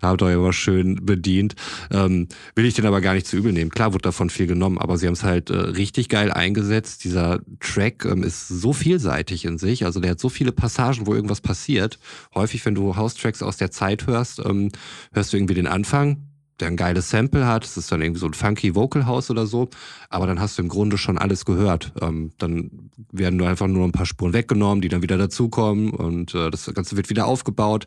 [0.02, 1.56] Da habt ihr euch aber schön bedient.
[1.92, 3.70] Ähm, will ich den aber gar nicht zu übel nehmen.
[3.70, 7.04] Klar wurde davon viel genommen, aber sie haben es halt äh, richtig geil eingesetzt.
[7.04, 9.86] Dieser Track ähm, ist so vielseitig in sich.
[9.86, 12.00] Also der hat so viele Passagen, wo irgendwas passiert.
[12.34, 14.72] Häufig, wenn du House-Tracks aus der Zeit hörst, ähm,
[15.14, 16.31] hörst du irgendwie den Anfang,
[16.62, 17.66] der ein geiles Sample hat.
[17.66, 19.70] Es ist dann irgendwie so ein funky Vocal House oder so.
[20.10, 21.92] Aber dann hast du im Grunde schon alles gehört.
[22.02, 26.34] Ähm, dann werden nur einfach nur ein paar Spuren weggenommen, die dann wieder dazukommen und
[26.36, 27.86] äh, das Ganze wird wieder aufgebaut.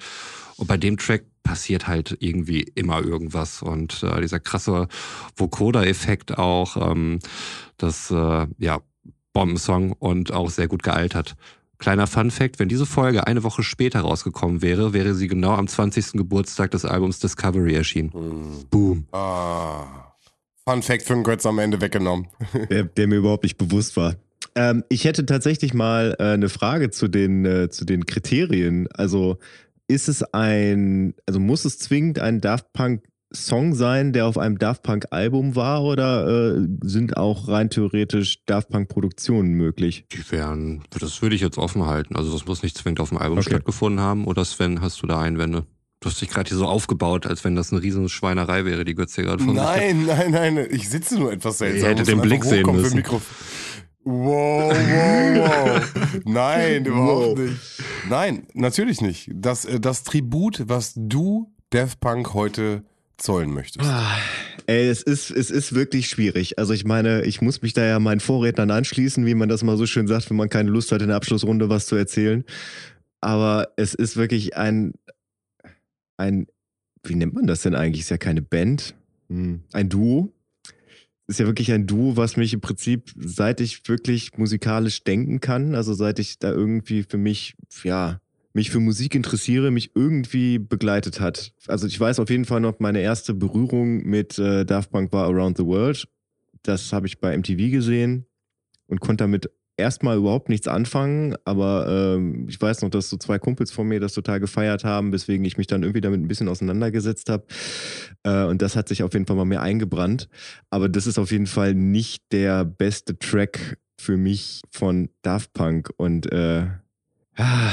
[0.56, 3.62] Und bei dem Track passiert halt irgendwie immer irgendwas.
[3.62, 4.88] Und äh, dieser krasse
[5.36, 7.18] Vocoder-Effekt auch, ähm,
[7.76, 8.80] das, äh, ja,
[9.32, 11.36] Bombensong und auch sehr gut gealtert.
[11.84, 15.68] Kleiner Fun Fact, wenn diese Folge eine Woche später rausgekommen wäre, wäre sie genau am
[15.68, 16.12] 20.
[16.12, 18.10] Geburtstag des Albums Discovery erschienen.
[18.10, 18.64] Hm.
[18.70, 19.04] Boom.
[19.12, 20.14] Ah.
[20.66, 22.28] Fun Fact für den Götz am Ende weggenommen.
[22.70, 24.14] der, der mir überhaupt nicht bewusst war.
[24.54, 28.88] Ähm, ich hätte tatsächlich mal äh, eine Frage zu den, äh, zu den Kriterien.
[28.94, 29.36] Also
[29.86, 33.02] ist es ein, also muss es zwingend ein Daft Punk
[33.34, 38.44] Song sein, der auf einem Daft Punk Album war oder äh, sind auch rein theoretisch
[38.46, 40.06] Daft Punk Produktionen möglich?
[40.12, 42.16] Die wären, das würde ich jetzt offen halten.
[42.16, 43.50] Also das muss nicht zwingend auf dem Album Okay.
[43.50, 44.26] stattgefunden haben.
[44.26, 45.66] Oder Sven, hast du da Einwände?
[46.00, 48.94] Du hast dich gerade hier so aufgebaut, als wenn das eine riesen Schweinerei wäre, die
[48.94, 49.54] Götze gerade von.
[49.54, 50.66] Nein, nein, nein.
[50.70, 51.88] Ich sitze nur etwas seltsam.
[51.88, 53.02] Hättet Muss den Blick sehen müssen.
[54.06, 55.94] Wow, wow, wow.
[56.26, 57.38] Nein, überhaupt Wow.
[57.38, 57.56] nicht.
[58.10, 59.30] Nein, natürlich nicht.
[59.34, 62.84] Das, äh, das Tribut, was du Daft Punk heute
[63.16, 63.86] zollen möchtest.
[63.86, 64.16] Ah,
[64.66, 66.58] ey, es ist, es ist wirklich schwierig.
[66.58, 69.76] Also ich meine, ich muss mich da ja meinen Vorrednern anschließen, wie man das mal
[69.76, 72.44] so schön sagt, wenn man keine Lust hat, in der Abschlussrunde was zu erzählen.
[73.20, 74.92] Aber es ist wirklich ein,
[76.16, 76.46] ein,
[77.02, 78.02] wie nennt man das denn eigentlich?
[78.02, 78.94] Ist ja keine Band,
[79.28, 80.32] hm, ein Duo.
[81.26, 85.74] Ist ja wirklich ein Duo, was mich im Prinzip, seit ich wirklich musikalisch denken kann,
[85.74, 88.20] also seit ich da irgendwie für mich, ja,
[88.54, 91.52] mich für Musik interessiere, mich irgendwie begleitet hat.
[91.66, 95.26] Also ich weiß auf jeden Fall noch, meine erste Berührung mit äh, Daft Punk war
[95.26, 96.08] Around the World.
[96.62, 98.26] Das habe ich bei MTV gesehen
[98.86, 103.40] und konnte damit erstmal überhaupt nichts anfangen, aber ähm, ich weiß noch, dass so zwei
[103.40, 106.48] Kumpels von mir das total gefeiert haben, weswegen ich mich dann irgendwie damit ein bisschen
[106.48, 107.44] auseinandergesetzt habe.
[108.22, 110.28] Äh, und das hat sich auf jeden Fall mal mehr eingebrannt.
[110.70, 115.90] Aber das ist auf jeden Fall nicht der beste Track für mich von Daft Punk.
[115.96, 116.66] Und äh,
[117.36, 117.72] ah,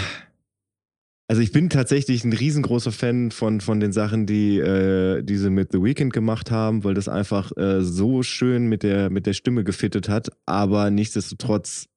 [1.31, 5.71] also ich bin tatsächlich ein riesengroßer Fan von, von den Sachen, die äh, diese mit
[5.71, 9.63] The Weeknd gemacht haben, weil das einfach äh, so schön mit der, mit der Stimme
[9.63, 10.27] gefittet hat.
[10.45, 11.87] Aber nichtsdestotrotz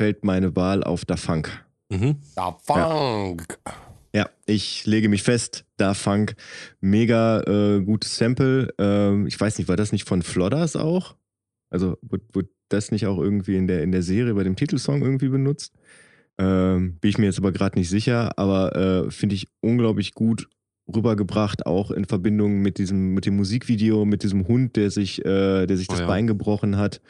[0.00, 1.66] fällt meine Wahl auf Da Funk.
[1.90, 2.16] Mhm.
[2.34, 3.58] Daft Punk.
[4.14, 6.34] Ja, ich lege mich fest, Da Funk,
[6.80, 8.72] mega äh, gutes Sample.
[8.78, 11.14] Ähm, ich weiß nicht, war das nicht von Flodders auch?
[11.68, 15.02] Also wurde, wurde das nicht auch irgendwie in der, in der Serie bei dem Titelsong
[15.02, 15.74] irgendwie benutzt?
[16.38, 20.48] Ähm, bin ich mir jetzt aber gerade nicht sicher, aber äh, finde ich unglaublich gut
[20.94, 25.66] rübergebracht, auch in Verbindung mit diesem, mit dem Musikvideo, mit diesem Hund, der sich, äh,
[25.66, 26.06] der sich Oh das ja.
[26.06, 27.00] Bein gebrochen hat.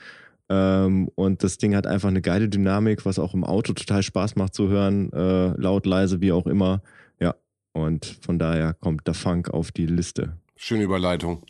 [0.48, 4.36] Ähm, und das Ding hat einfach eine geile Dynamik, was auch im Auto total Spaß
[4.36, 6.82] macht zu hören, äh, laut, leise, wie auch immer.
[7.20, 7.34] Ja,
[7.72, 10.36] und von daher kommt der Funk auf die Liste.
[10.56, 11.42] Schöne Überleitung.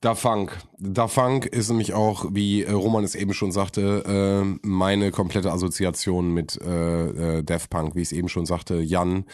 [0.00, 0.58] Da Funk.
[0.78, 5.50] Da Funk ist nämlich auch, wie äh, Roman es eben schon sagte, äh, meine komplette
[5.50, 8.80] Assoziation mit äh, äh, Punk, wie ich es eben schon sagte.
[8.82, 9.24] Jan,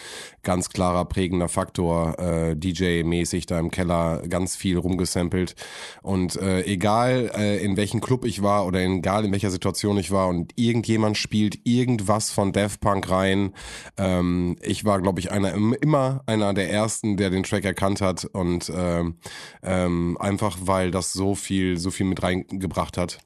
[0.45, 5.57] ganz klarer prägender Faktor, äh, DJ-mäßig da im Keller, ganz viel rumgesampelt.
[6.03, 7.31] Und egal
[7.63, 11.59] in welchem Club ich war oder egal in welcher Situation ich war und irgendjemand spielt
[11.65, 13.53] irgendwas von Daft Punk rein,
[13.97, 18.25] ähm, ich war, glaube ich, einer immer einer der ersten, der den Track erkannt hat
[18.25, 19.17] und ähm,
[19.63, 23.19] ähm, einfach weil das so viel, so viel mit reingebracht hat.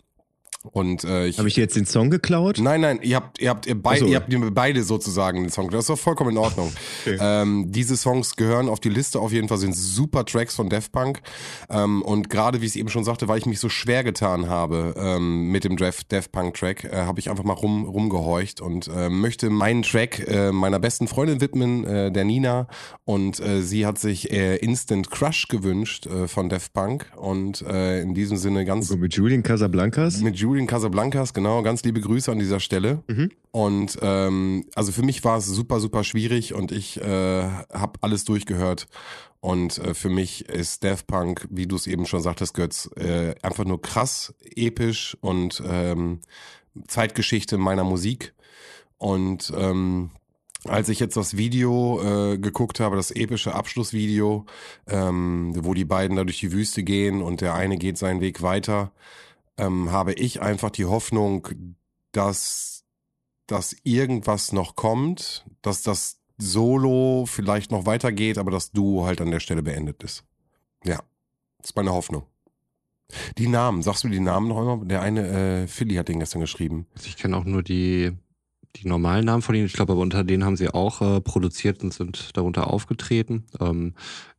[0.72, 2.58] Und äh, ich, Habe ich dir jetzt den Song geklaut?
[2.60, 4.06] Nein, nein, ihr habt, ihr habt, ihr, Ach so.
[4.06, 5.70] ihr habt mir beide sozusagen den Song.
[5.70, 6.72] Das ist doch vollkommen in Ordnung.
[7.06, 10.90] ähm, diese Songs gehören auf die Liste auf jeden Fall, sind super Tracks von Def
[10.90, 11.20] Punk.
[11.68, 14.48] Ähm, und gerade, wie ich es eben schon sagte, weil ich mich so schwer getan
[14.48, 18.60] habe ähm, mit dem Def, Def Punk Track, äh, habe ich einfach mal rum, rumgehorcht
[18.60, 22.68] und äh, möchte meinen Track äh, meiner besten Freundin widmen, äh, der Nina.
[23.04, 27.06] Und äh, sie hat sich äh, Instant Crush gewünscht äh, von Def Punk.
[27.16, 30.20] Und äh, in diesem Sinne ganz So mit Julian Casablancas?
[30.20, 31.62] mit Julian Casablancas, genau.
[31.62, 33.02] Ganz liebe Grüße an dieser Stelle.
[33.50, 38.24] Und ähm, also für mich war es super, super schwierig und ich äh, habe alles
[38.24, 38.88] durchgehört.
[39.40, 43.34] Und äh, für mich ist Daft Punk, wie du es eben schon sagtest, Götz, äh,
[43.42, 46.20] einfach nur krass, episch und ähm,
[46.88, 48.34] Zeitgeschichte meiner Musik.
[48.98, 50.10] Und ähm,
[50.64, 54.46] als ich jetzt das Video äh, geguckt habe, das epische Abschlussvideo,
[54.88, 58.42] ähm, wo die beiden da durch die Wüste gehen und der eine geht seinen Weg
[58.42, 58.92] weiter,
[59.58, 61.48] ähm, habe ich einfach die Hoffnung,
[62.12, 62.84] dass,
[63.46, 69.30] dass irgendwas noch kommt, dass das Solo vielleicht noch weitergeht, aber das Duo halt an
[69.30, 70.24] der Stelle beendet ist.
[70.84, 71.00] Ja,
[71.58, 72.24] das ist meine Hoffnung.
[73.38, 74.84] Die Namen, sagst du die Namen noch einmal?
[74.86, 76.86] Der eine, äh, Philly hat den gestern geschrieben.
[76.94, 78.12] Also ich kenne auch nur die,
[78.76, 79.66] die normalen Namen von ihnen.
[79.66, 83.44] Ich glaube, aber unter denen haben sie auch äh, produziert und sind darunter aufgetreten.
[83.60, 83.94] Ähm,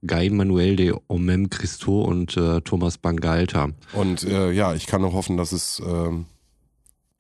[0.06, 3.70] Guy Manuel de Omem Christo und äh, Thomas Bangalter.
[3.94, 6.26] Und äh, ja, ich kann nur hoffen, dass es ähm,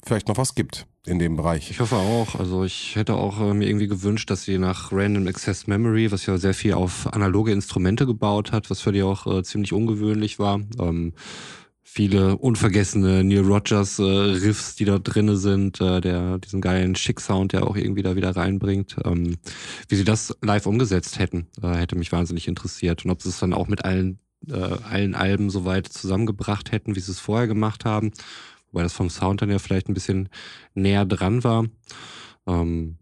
[0.04, 1.72] vielleicht noch was gibt in dem Bereich.
[1.72, 2.36] Ich hoffe auch.
[2.36, 6.26] Also ich hätte auch äh, mir irgendwie gewünscht, dass sie nach Random Access Memory, was
[6.26, 10.38] ja sehr viel auf analoge Instrumente gebaut hat, was für die auch äh, ziemlich ungewöhnlich
[10.38, 10.60] war.
[10.80, 11.14] Ähm,
[11.90, 17.54] viele unvergessene Neil Rogers äh, Riffs, die da drinne sind, äh, der diesen geilen Schick-Sound,
[17.54, 18.98] der auch irgendwie da wieder reinbringt.
[19.06, 19.38] Ähm,
[19.88, 23.06] wie sie das live umgesetzt hätten, äh, hätte mich wahnsinnig interessiert.
[23.06, 24.20] Und ob sie es dann auch mit allen,
[24.50, 28.12] äh, allen Alben so weit zusammengebracht hätten, wie sie es vorher gemacht haben.
[28.72, 30.28] Wobei das vom Sound dann ja vielleicht ein bisschen
[30.76, 31.68] näher dran war.
[32.48, 32.98] Ähm,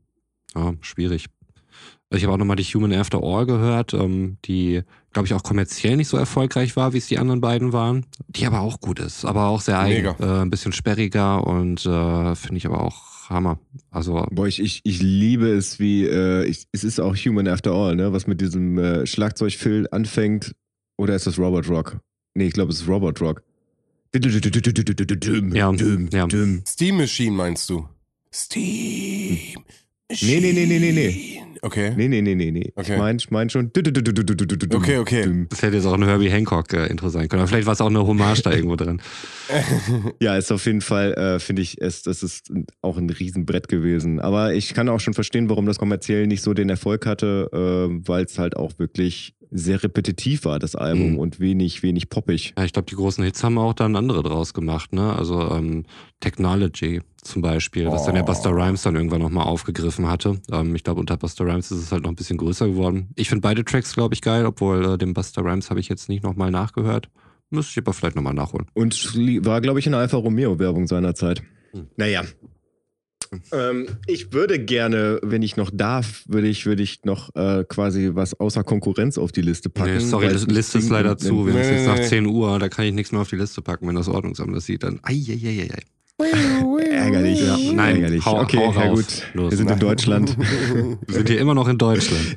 [0.55, 1.25] ja, schwierig.
[2.15, 5.97] Ich habe auch nochmal die Human After All gehört, ähm, die, glaube ich, auch kommerziell
[5.97, 8.05] nicht so erfolgreich war, wie es die anderen beiden waren.
[8.27, 10.15] Die aber auch gut ist, aber auch sehr eigen.
[10.19, 13.59] Äh, ein bisschen sperriger und äh, finde ich aber auch Hammer.
[13.91, 17.71] Also, Boah, ich, ich, ich liebe es, wie, äh, ich, es ist auch Human After
[17.71, 18.13] All, ne?
[18.13, 20.55] Was mit diesem äh, Schlagzeugfill anfängt.
[20.97, 21.99] Oder ist das Robot Rock?
[22.35, 23.43] Nee, ich glaube, es ist Robot Rock.
[25.53, 26.27] Ja, ja.
[26.65, 27.87] Steam Machine meinst du?
[28.33, 29.63] Steam
[30.09, 31.41] Nee, nee, nee, nee, nee, nee.
[31.61, 31.93] Okay.
[31.97, 32.71] Nee, nee, nee, nee, nee.
[32.75, 32.93] Okay.
[32.93, 33.71] Ich mein, ich mein schon.
[33.75, 35.45] Okay, okay.
[35.49, 37.41] das hätte jetzt auch ein Herbie Hancock-Intro sein können.
[37.41, 39.01] Aber vielleicht war es auch eine Hommage da irgendwo drin.
[40.19, 44.19] Ja, ist auf jeden Fall, äh, finde ich, es, das ist auch ein Riesenbrett gewesen.
[44.19, 48.07] Aber ich kann auch schon verstehen, warum das kommerziell nicht so den Erfolg hatte, äh,
[48.07, 51.17] weil es halt auch wirklich sehr repetitiv war, das Album, Mhm.
[51.19, 52.53] und wenig, wenig poppig.
[52.57, 55.13] Ja, ich glaube, die großen Hits haben auch dann andere draus gemacht, ne?
[55.15, 55.83] Also ähm,
[56.19, 58.23] Technology zum Beispiel, was dann Oh.
[58.25, 60.39] Buster Rhymes dann irgendwann nochmal aufgegriffen hatte.
[60.51, 63.09] Ähm, ich glaube, unter Buster Rhymes ist es halt noch ein bisschen größer geworden.
[63.15, 66.09] Ich finde beide Tracks, glaube ich, geil, obwohl äh, den Buster Rhymes habe ich jetzt
[66.09, 67.09] nicht nochmal nachgehört.
[67.49, 68.67] Müsste ich aber vielleicht nochmal nachholen.
[68.73, 69.15] Und
[69.45, 71.43] war, glaube ich, in der Alfa Romeo-Werbung seinerzeit.
[71.71, 71.87] Hm.
[71.95, 72.23] Naja.
[73.51, 78.11] Ähm, ich würde gerne, wenn ich noch darf, würde ich, würde ich noch äh, quasi
[78.13, 79.93] was außer Konkurrenz auf die Liste packen.
[79.95, 81.45] Nee, sorry, die es Liste ist leider zu.
[81.47, 82.07] Wir Nee, sind jetzt nach nee.
[82.07, 84.65] 10 Uhr, da kann ich nichts mehr auf die Liste packen, wenn das Ordnungsamt das
[84.65, 84.83] sieht.
[84.83, 85.15] Dann ai,
[86.91, 87.41] Ärgerlich.
[87.41, 88.25] Ja, nein, ärgerlich.
[88.25, 89.05] hau- okay, hau ja gut.
[89.33, 89.51] Los.
[89.51, 90.37] Wir sind in Deutschland.
[90.37, 92.35] Wir sind hier immer noch in Deutschland.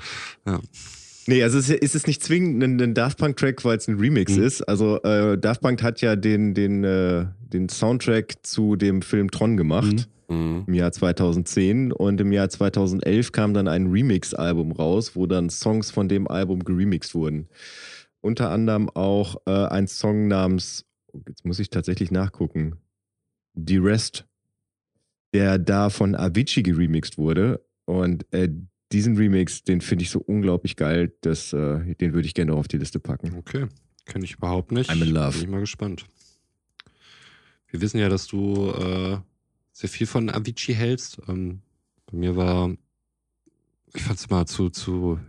[1.27, 3.99] Nee, also es ist, ist es nicht zwingend ein, ein Daft Punk-Track, weil es ein
[3.99, 4.43] Remix Mhm.
[4.43, 4.63] ist.
[4.63, 9.57] Also äh, Daft Punk hat ja den, den, äh, den Soundtrack zu dem Film Tron
[9.57, 9.93] gemacht.
[9.93, 10.05] Mhm.
[10.29, 15.91] Im Jahr 2010 und im Jahr 2011 kam dann ein Remix-Album raus, wo dann Songs
[15.91, 17.49] von dem Album geremixed wurden.
[18.21, 20.85] Unter anderem auch äh, ein Song namens,
[21.27, 22.77] jetzt muss ich tatsächlich nachgucken,
[23.55, 24.27] The Rest,
[25.33, 27.65] der da von Avicii geremixed wurde.
[27.87, 28.51] Und äh,
[28.93, 32.59] diesen Remix, den finde ich so unglaublich geil, dass, äh, den würde ich gerne noch
[32.59, 33.35] auf die Liste packen.
[33.39, 33.67] Okay,
[34.05, 34.91] kenne ich überhaupt nicht.
[34.91, 35.33] I'm in love.
[35.33, 36.05] Bin ich mal gespannt.
[37.69, 39.19] Wir wissen ja, dass du äh,
[39.79, 41.19] sehr viel von Avicii hältst.
[41.29, 41.61] Ähm,
[42.11, 42.75] bei mir war,
[43.95, 45.21] ich fand es mal zu, zu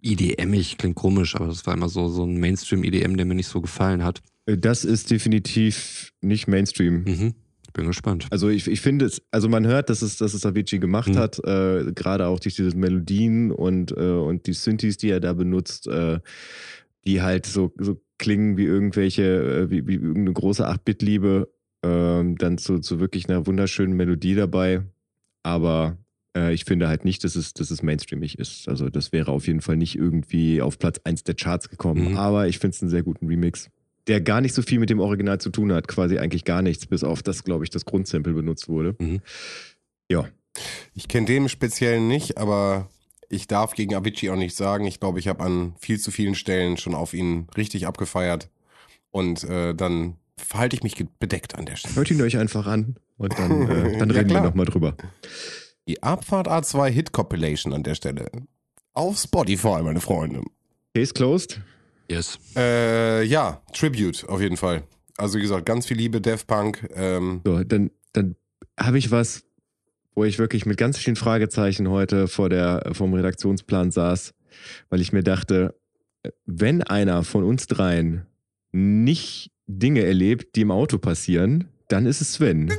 [0.00, 3.60] IDM-ig, klingt komisch, aber das war immer so, so ein Mainstream-IDM, der mir nicht so
[3.60, 4.22] gefallen hat.
[4.46, 7.04] Äh, Das ist definitiv nicht Mainstream.
[7.04, 7.34] Mhm.
[7.74, 8.26] Bin gespannt.
[8.30, 11.18] Also ich, ich finde es, also man hört, dass es, dass es Avicii gemacht Mhm.
[11.18, 15.34] hat, äh, gerade auch durch diese Melodien und, äh, und die Synthes, die er da
[15.34, 16.18] benutzt, äh,
[17.04, 22.58] die halt so, so klingen wie irgendwelche, äh, wie, wie irgendeine große 8-Bit-Liebe, ähm, dann
[22.58, 24.82] zu, zu wirklich einer wunderschönen Melodie dabei.
[25.42, 25.96] Aber
[26.36, 28.68] äh, ich finde halt nicht, dass es, dass es mainstreamig ist.
[28.68, 32.12] Also das wäre auf jeden Fall nicht irgendwie auf Platz 1 der Charts gekommen.
[32.12, 32.16] Mhm.
[32.16, 33.70] Aber ich finde es einen sehr guten Remix.
[34.06, 36.86] der gar nicht so viel mit dem Original zu tun hat, quasi eigentlich gar nichts,
[36.86, 38.96] bis auf das, glaube ich, das Grundsample benutzt wurde.
[38.98, 39.20] Mhm.
[40.10, 40.28] Ja.
[40.94, 42.88] Ich kenne den Speziellen nicht, aber
[43.28, 44.86] ich darf gegen Avicii auch nicht sagen.
[44.86, 48.48] Ich glaube, ich habe an viel zu vielen Stellen schon auf ihn richtig abgefeiert.
[49.10, 51.94] Und äh, dann verhalte ich mich bedeckt an der Stelle.
[51.96, 53.66] Hört ihn euch einfach an und dann, äh,
[53.98, 54.44] dann Ja, reden wir klar.
[54.44, 54.96] nochmal drüber.
[55.86, 58.30] Die Abfahrt A2 Hit Compilation an der Stelle.
[58.92, 60.42] Auf Spotify, meine Freunde.
[60.94, 61.60] Case closed.
[62.10, 62.38] Yes.
[62.56, 64.82] Äh, ja, Tribute auf jeden Fall.
[65.16, 66.88] Also wie gesagt, ganz viel Liebe, Def Punk.
[66.94, 68.36] Ähm, So, dann, dann
[68.78, 69.44] habe ich was,
[70.14, 74.32] wo ich wirklich mit ganz vielen Fragezeichen heute vor der, vom Redaktionsplan saß,
[74.90, 75.74] weil ich mir dachte,
[76.46, 78.26] wenn einer von uns dreien
[78.72, 82.72] nicht Dinge erlebt, die im Auto passieren, dann ist es Sven.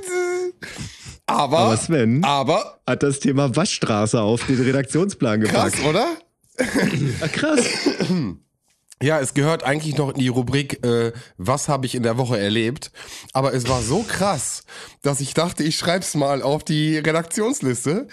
[1.25, 5.87] aber, Aber Sven aber, hat das Thema Waschstraße auf den Redaktionsplan krass, gepackt.
[5.87, 6.07] oder?
[7.21, 7.63] Ah, krass.
[9.01, 12.37] Ja, es gehört eigentlich noch in die Rubrik, äh, was habe ich in der Woche
[12.37, 12.91] erlebt.
[13.31, 14.65] Aber es war so krass,
[15.03, 18.07] dass ich dachte, ich schreib's mal auf die Redaktionsliste,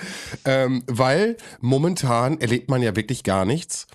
[0.44, 3.88] ähm, weil momentan erlebt man ja wirklich gar nichts.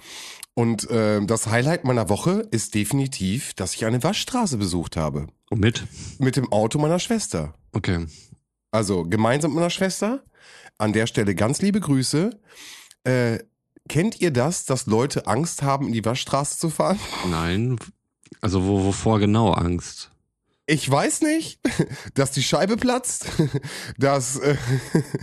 [0.53, 5.27] Und ähm, das Highlight meiner Woche ist definitiv, dass ich eine Waschstraße besucht habe.
[5.49, 5.85] Womit?
[6.19, 7.53] Mit dem Auto meiner Schwester.
[7.71, 8.05] Okay.
[8.71, 10.23] Also gemeinsam mit meiner Schwester.
[10.77, 12.39] An der Stelle ganz liebe Grüße.
[13.03, 13.39] Äh,
[13.87, 16.99] kennt ihr das, dass Leute Angst haben, in die Waschstraße zu fahren?
[17.29, 17.77] Nein.
[18.41, 20.11] Also wo, wovor genau Angst?
[20.71, 21.60] Ich weiß nicht,
[22.13, 23.25] dass die Scheibe platzt,
[23.97, 24.55] dass äh,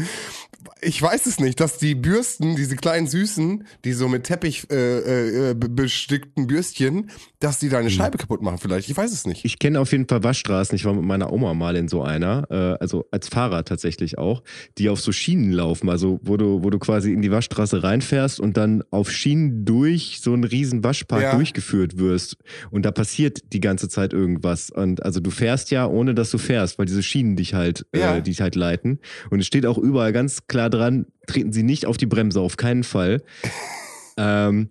[0.83, 5.51] ich weiß es nicht, dass die Bürsten, diese kleinen süßen, die so mit Teppich äh,
[5.51, 8.89] äh, be- bestückten Bürstchen, dass die deine Scheibe kaputt machen vielleicht.
[8.91, 9.45] Ich weiß es nicht.
[9.45, 10.75] Ich kenne auf jeden Fall Waschstraßen.
[10.77, 14.43] Ich war mit meiner Oma mal in so einer, äh, also als Fahrer tatsächlich auch,
[14.77, 15.89] die auf so Schienen laufen.
[15.89, 20.19] Also wo du, wo du quasi in die Waschstraße reinfährst und dann auf Schienen durch
[20.21, 21.35] so einen riesen Waschpark Ja.
[21.37, 22.37] durchgeführt wirst.
[22.71, 24.71] Und da passiert die ganze Zeit irgendwas.
[24.71, 28.17] Und also du fährst ja, ohne dass du fährst, weil diese Schienen dich halt, Ja.
[28.17, 28.99] äh, dich halt leiten.
[29.31, 32.57] Und es steht auch überall ganz klar dran, treten Sie nicht auf die Bremse, auf
[32.57, 33.23] keinen Fall.
[34.17, 34.71] ähm,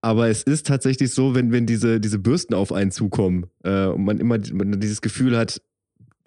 [0.00, 4.04] aber es ist tatsächlich so, wenn, wenn diese, diese Bürsten auf einen zukommen äh, und
[4.04, 5.60] man immer man dieses Gefühl hat,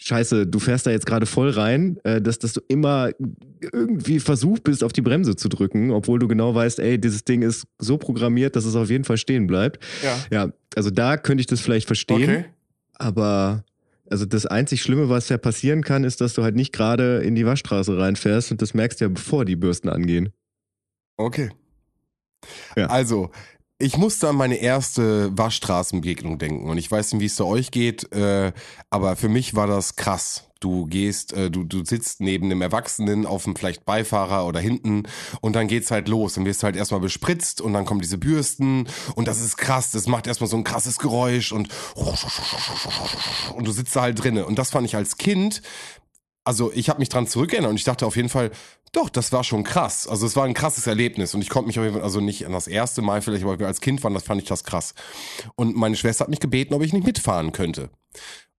[0.03, 3.11] Scheiße, du fährst da jetzt gerade voll rein, äh, dass, dass du immer
[3.61, 7.43] irgendwie versucht bist, auf die Bremse zu drücken, obwohl du genau weißt, ey, dieses Ding
[7.43, 9.81] ist so programmiert, dass es auf jeden Fall stehen bleibt.
[10.03, 10.17] Ja.
[10.31, 12.45] Ja, also da könnte ich das vielleicht verstehen, Okay.
[13.01, 13.63] Aber
[14.09, 17.33] also das einzig Schlimme, was ja passieren kann, ist, dass du halt nicht gerade in
[17.33, 20.33] die Waschstraße reinfährst und das merkst du ja, bevor die Bürsten angehen.
[21.15, 21.51] Okay.
[22.75, 22.87] Ja.
[22.87, 23.31] Also,
[23.77, 27.71] ich musste an meine erste Waschstraßenbegegnung denken und ich weiß nicht, wie es zu euch
[27.71, 28.51] geht, äh,
[28.89, 30.50] aber für mich war das krass.
[30.61, 35.03] Du gehst, äh, du, du sitzt neben einem Erwachsenen auf dem vielleicht Beifahrer oder hinten
[35.41, 36.35] und dann geht's halt los.
[36.35, 39.91] Dann wirst du halt erstmal bespritzt und dann kommen diese Bürsten und das ist krass.
[39.91, 41.67] Das macht erstmal so ein krasses Geräusch und
[43.55, 44.45] und du sitzt da halt drinne.
[44.45, 45.61] Und das fand ich als Kind
[46.43, 48.51] also ich habe mich dran zurückerinnert und ich dachte auf jeden Fall,
[48.91, 50.07] doch, das war schon krass.
[50.07, 52.45] Also es war ein krasses Erlebnis und ich konnte mich auf jeden Fall, also nicht
[52.45, 54.93] an das erste Mal vielleicht, aber als Kind fand, das fand ich das krass.
[55.55, 57.89] Und meine Schwester hat mich gebeten, ob ich nicht mitfahren könnte.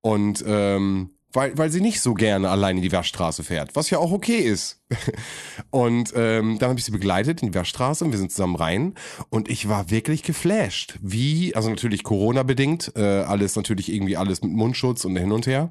[0.01, 4.13] Und ähm, weil, weil sie nicht so gerne alleine die Waschstraße fährt, was ja auch
[4.13, 4.83] okay ist.
[5.71, 8.95] Und ähm, dann habe ich sie begleitet in die Waschstraße und wir sind zusammen rein
[9.31, 10.99] und ich war wirklich geflasht.
[11.01, 15.71] Wie, also natürlich Corona-bedingt, äh, alles natürlich irgendwie alles mit Mundschutz und hin und her.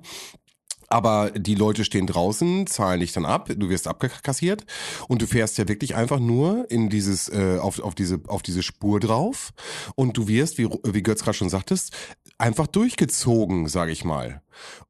[0.92, 4.66] Aber die Leute stehen draußen, zahlen dich dann ab, du wirst abgekassiert
[5.08, 8.62] und du fährst ja wirklich einfach nur in dieses, äh, auf, auf, diese, auf diese
[8.62, 9.54] Spur drauf
[9.96, 11.94] und du wirst, wie, wie Götz gerade schon sagtest,
[12.38, 14.42] einfach durchgezogen, sage ich mal.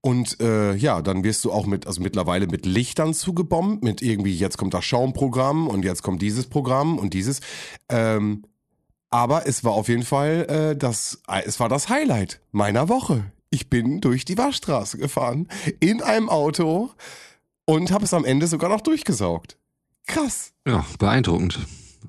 [0.02, 4.36] Und äh, ja, dann wirst du auch mit, also mittlerweile mit Lichtern zugebombt, mit irgendwie,
[4.36, 7.42] jetzt kommt das Schaumprogramm und jetzt kommt dieses Programm und dieses.
[7.90, 8.44] Ähm,
[9.12, 13.32] aber es war auf jeden Fall äh, das, es war das Highlight meiner Woche.
[13.52, 15.48] Ich bin durch die Waschstraße gefahren
[15.80, 16.92] in einem Auto
[17.66, 19.58] und habe es am Ende sogar noch durchgesaugt.
[20.08, 20.54] Krass.
[20.66, 21.60] Ja, beeindruckend.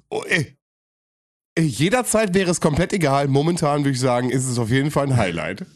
[0.08, 0.56] Oh, ey.
[1.58, 3.28] Jederzeit wäre es komplett egal.
[3.28, 5.66] Momentan würde ich sagen, ist es auf jeden Fall ein Highlight.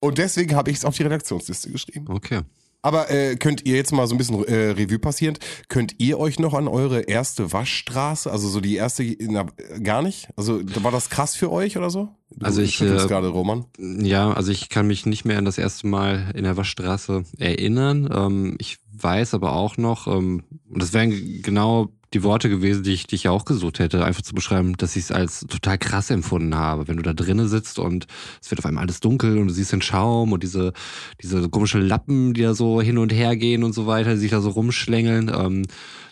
[0.00, 2.06] Und deswegen habe ich es auf die Redaktionsliste geschrieben.
[2.08, 2.40] Okay.
[2.82, 5.38] Aber äh, könnt ihr jetzt mal so ein bisschen äh, Revue passierend,
[5.68, 9.46] könnt ihr euch noch an eure erste Waschstraße, also so die erste, na,
[9.82, 10.28] gar nicht?
[10.36, 12.08] Also war das krass für euch oder so?
[12.30, 13.66] Du Also ich, äh, gerade, Roman.
[13.78, 18.08] Ja, also ich kann mich nicht mehr an das erste Mal in der Waschstraße erinnern.
[18.12, 22.92] Ähm, ich weiß aber auch noch, ähm, und das wären genau die Worte gewesen, die
[22.92, 26.10] ich, die ich auch gesucht hätte, einfach zu beschreiben, dass ich es als total krass
[26.10, 28.06] empfunden habe, wenn du da drinnen sitzt und
[28.40, 30.72] es wird auf einmal alles dunkel und du siehst den Schaum und diese,
[31.22, 34.30] diese komischen Lappen, die da so hin und her gehen und so weiter, die sich
[34.30, 35.30] da so rumschlängeln.
[35.34, 35.62] Ähm,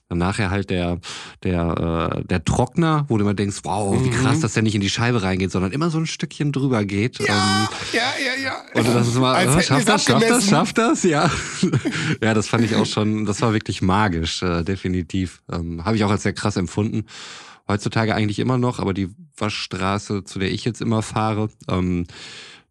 [0.08, 1.00] Dann nachher halt der,
[1.42, 4.40] der, äh, der Trockner, wo du immer denkst, wow, wie krass, Mhm.
[4.40, 7.18] dass der nicht in die Scheibe reingeht, sondern immer so ein Stückchen drüber geht.
[7.18, 8.54] Ja, Ähm, ja, ja, ja.
[8.74, 11.30] und du dachtest immer, äh, schafft das, schafft das, schafft das, ja.
[12.22, 15.42] ja, das fand ich auch schon, das war wirklich magisch, äh, definitiv.
[15.52, 17.04] Ähm, Habe ich auch als sehr krass empfunden.
[17.68, 22.06] Heutzutage eigentlich immer noch, aber die Waschstraße, zu der ich jetzt immer fahre, ähm,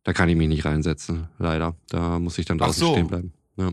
[0.03, 1.75] da kann ich mich nicht reinsetzen, leider.
[1.89, 2.93] Da muss ich dann draußen so.
[2.93, 3.33] stehen bleiben.
[3.57, 3.69] Ja.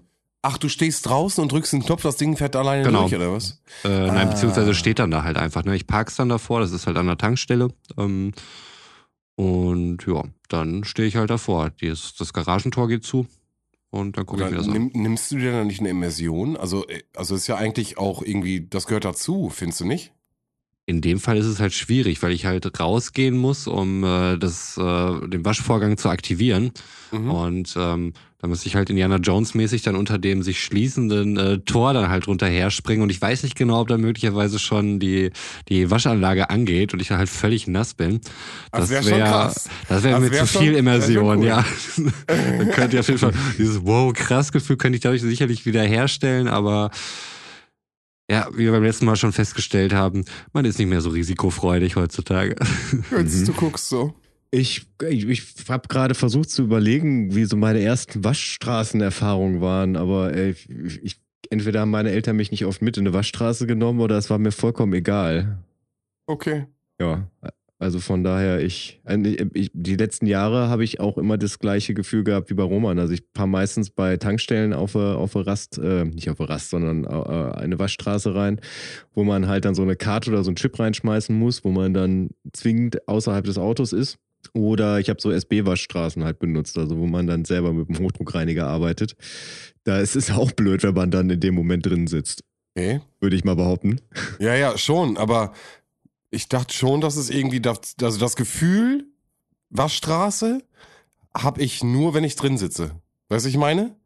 [0.47, 3.03] Ach, du stehst draußen und drückst den Knopf, das Ding fährt alleine Genau.
[3.09, 3.63] durch, oder was?
[3.83, 4.31] Äh, nein, Ah.
[4.31, 5.65] beziehungsweise steht dann da halt einfach.
[5.65, 5.75] Ne?
[5.75, 7.69] Ich park's dann davor, das ist halt an der Tankstelle.
[7.97, 8.33] Ähm,
[9.37, 11.71] und ja, dann stehe ich halt davor.
[11.71, 13.27] Die ist, das Garagentor geht zu
[13.91, 14.73] und dann gucke ich mir das an.
[14.75, 16.57] nimm, nimmst du dir dann nicht eine Immersion?
[16.57, 20.13] Also, äh, also ist ja eigentlich auch irgendwie, das gehört dazu, findest du nicht?
[20.87, 24.77] In dem Fall ist es halt schwierig, weil ich halt rausgehen muss, um äh, das,
[24.77, 26.73] äh, den Waschvorgang zu aktivieren.
[27.11, 27.31] Mhm.
[27.31, 28.13] Und ähm,
[28.45, 32.11] da müsste ich halt Indiana Jones mäßig dann unter dem sich schließenden äh, Tor dann
[32.11, 33.01] halt runterher springen.
[33.01, 35.31] Und ich weiß nicht genau, ob da möglicherweise schon die,
[35.71, 38.21] die Waschanlage angeht und ich dann halt völlig nass bin.
[38.71, 39.71] Das wär schon krass.
[39.89, 41.47] Das wäre mir wär zu viel Immersion, cool.
[41.47, 41.65] ja.
[42.27, 45.83] dann könnte ich auf jeden Fall dieses wow, krass Gefühl könnte ich dadurch sicherlich wieder
[45.83, 46.91] herstellen, aber
[48.31, 51.97] ja, wie wir beim letzten Mal schon festgestellt haben, man ist nicht mehr so risikofreudig
[51.97, 52.57] heutzutage.
[53.11, 53.47] Mhm.
[53.47, 54.15] du guckst so.
[54.51, 60.37] Ich, ich, ich habe gerade versucht zu überlegen, wie so meine ersten Waschstraßenerfahrungen waren, aber
[60.37, 60.69] ich,
[61.03, 61.21] ich,
[61.51, 64.39] entweder haben meine Eltern mich nicht oft mit in eine Waschstraße genommen oder es war
[64.39, 65.59] mir vollkommen egal.
[66.27, 66.67] Okay.
[67.01, 67.29] Ja,
[67.79, 69.01] also von daher, ich,
[69.55, 72.99] ich die letzten Jahre habe ich auch immer das gleiche Gefühl gehabt wie bei Roman.
[72.99, 76.49] Also ich fahre meistens bei Tankstellen auf eine, auf eine Rast, äh, nicht auf eine
[76.49, 78.61] Rast, sondern äh, eine Waschstraße rein,
[79.13, 81.93] wo man halt dann so eine Karte oder so einen Chip reinschmeißen muss, wo man
[81.95, 84.19] dann zwingend außerhalb des Autos ist.
[84.53, 88.67] Oder ich habe so SB-Waschstraßen halt benutzt, also wo man dann selber mit dem Hochdruckreiniger
[88.67, 89.17] arbeitet.
[89.85, 92.45] Da ist es auch blöd, wenn man dann in dem Moment drin sitzt,
[92.77, 93.01] Okay.
[93.21, 94.01] würde ich mal behaupten.
[94.39, 95.53] Ja, ja, schon, aber
[96.35, 99.07] ich dachte schon, dass es irgendwie, das, also das Gefühl,
[99.71, 100.63] Waschstraße,
[101.37, 102.93] habe ich nur, wenn ich drin sitze.
[103.29, 103.97] Weißt du, ich meine?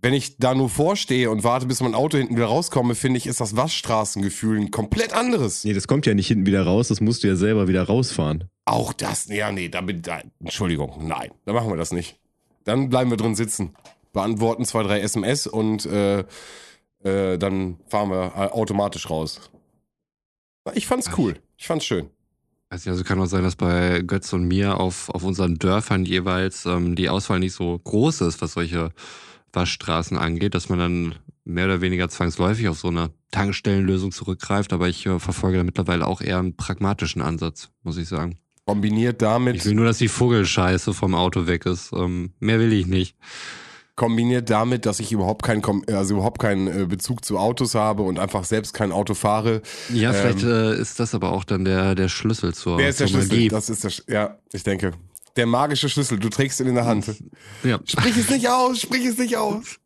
[0.00, 3.28] Wenn ich da nur vorstehe und warte, bis mein Auto hinten wieder rauskomme, finde ich,
[3.28, 5.62] ist das Waschstraßengefühl ein komplett anderes.
[5.62, 8.48] Nee, das kommt ja nicht hinten wieder raus, das musst du ja selber wieder rausfahren.
[8.64, 12.18] Auch das, ja, nee, da bin da, Entschuldigung, nein, da machen wir das nicht.
[12.64, 13.74] Dann bleiben wir drin sitzen,
[14.12, 16.24] beantworten zwei, drei SMS und äh,
[17.04, 19.52] äh, dann fahren wir äh, automatisch raus.
[20.74, 22.10] Ich fand's cool, ich fand's schön.
[22.72, 26.66] Nicht, also kann auch sein, dass bei Götz und mir auf, auf unseren Dörfern jeweils
[26.66, 28.90] ähm, die Auswahl nicht so groß ist, was solche
[29.52, 34.72] Waschstraßen angeht, dass man dann mehr oder weniger zwangsläufig auf so eine Tankstellenlösung zurückgreift.
[34.72, 38.38] Aber ich äh, verfolge da mittlerweile auch eher einen pragmatischen Ansatz, muss ich sagen.
[38.64, 41.92] Kombiniert damit, Ich will nur, dass die Vogelscheiße vom Auto weg ist.
[41.92, 43.16] Ähm, mehr will ich nicht.
[43.94, 48.18] Kombiniert damit, dass ich überhaupt keinen, also überhaupt keinen äh, Bezug zu Autos habe und
[48.18, 49.60] einfach selbst kein Auto fahre.
[49.92, 53.00] Ja, Ähm, vielleicht äh, ist das aber auch dann der, der Schlüssel zur, Wer ist
[53.00, 53.28] der Schlüssel?
[53.28, 53.48] Magie.
[53.48, 54.92] Das ist der, Sch- ja, ich denke.
[55.36, 57.06] Der magische Schlüssel, du trägst ihn in der Hand.
[57.64, 57.80] Ja.
[57.86, 59.78] Sprich es nicht aus, sprich es nicht aus.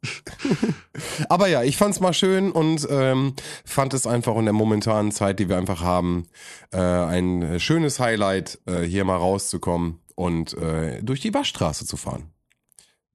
[1.28, 3.34] Aber ja, ich fand's mal schön und ähm,
[3.64, 6.26] fand es einfach in der momentanen Zeit, die wir einfach haben,
[6.72, 12.30] äh, ein schönes Highlight, äh, hier mal rauszukommen und äh, durch die Waschstraße zu fahren.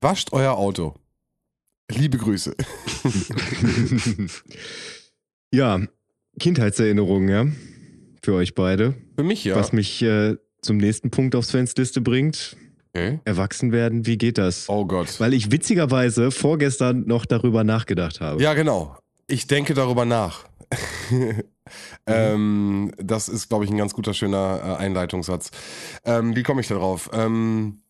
[0.02, 0.96] Wascht euer Auto.
[1.92, 2.56] Liebe Grüße.
[5.54, 5.80] ja,
[6.40, 7.46] Kindheitserinnerungen, ja,
[8.24, 8.96] für euch beide.
[9.16, 9.56] Für mich ja.
[9.56, 12.58] Was mich äh, zum nächsten Punkt auf Svens Liste bringt.
[12.94, 13.20] Okay.
[13.26, 14.68] Erwachsen werden, wie geht das?
[14.70, 15.20] Oh Gott.
[15.20, 18.42] Weil ich witzigerweise vorgestern noch darüber nachgedacht habe.
[18.42, 18.98] Ja, genau.
[19.28, 20.46] Ich denke darüber nach.
[22.08, 25.52] ähm, das ist, glaube ich, ein ganz guter, schöner äh, Einleitungssatz.
[26.06, 27.10] Ähm, wie komme ich da drauf?
[27.14, 27.82] Ähm,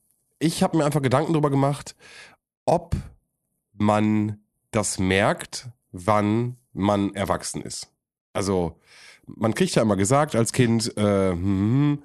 [0.42, 1.96] ich habe mir einfach Gedanken darüber gemacht,
[2.66, 2.96] ob
[3.74, 4.40] man
[4.72, 7.92] das merkt, wann man erwachsen ist.
[8.34, 8.80] Also,
[9.28, 12.04] man kriegt ja immer gesagt als Kind, äh, hm, hm,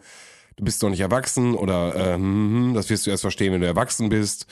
[0.57, 3.63] du bist doch nicht erwachsen oder äh, hm, hm, das wirst du erst verstehen, wenn
[3.63, 4.47] du erwachsen bist.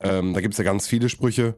[0.00, 1.56] Ähm, da gibt's ja ganz viele Sprüche.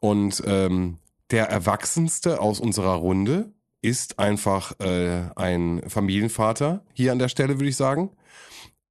[0.00, 0.98] Und ähm,
[1.30, 3.52] der Erwachsenste aus unserer Runde
[3.82, 8.10] ist einfach äh, ein Familienvater hier an der Stelle, würde ich sagen.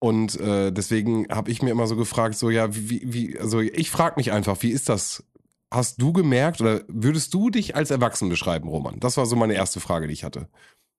[0.04, 3.90] Und äh, deswegen habe ich mir immer so gefragt, so ja, wie, wie also ich
[3.90, 5.24] frage mich einfach, wie ist das?
[5.72, 9.00] Hast du gemerkt oder würdest du dich als erwachsen beschreiben, Roman?
[9.00, 10.50] Das war so meine erste Frage, die ich hatte.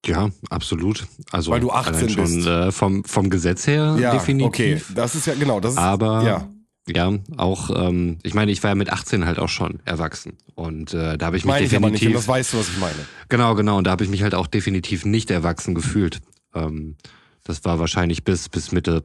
[0.06, 1.06] Ja, absolut.
[1.30, 2.46] Also Weil du 18 allein schon bist.
[2.46, 4.46] Äh, vom, vom Gesetz her Ja, definitiv.
[4.46, 6.48] okay, das ist ja genau, das ist Aber ja.
[6.88, 10.38] ja, auch, ähm, ich meine, ich war ja mit 18 halt auch schon erwachsen.
[10.54, 12.20] Und äh, da habe ich mich Meine ich aber nicht, definitiv.
[12.20, 12.94] das weißt du, was ich meine.
[13.28, 13.76] genau, genau.
[13.76, 16.22] Und da habe ich mich halt auch definitiv nicht erwachsen gefühlt.
[16.54, 16.96] Ähm,
[17.44, 19.04] das war wahrscheinlich bis, bis Mitte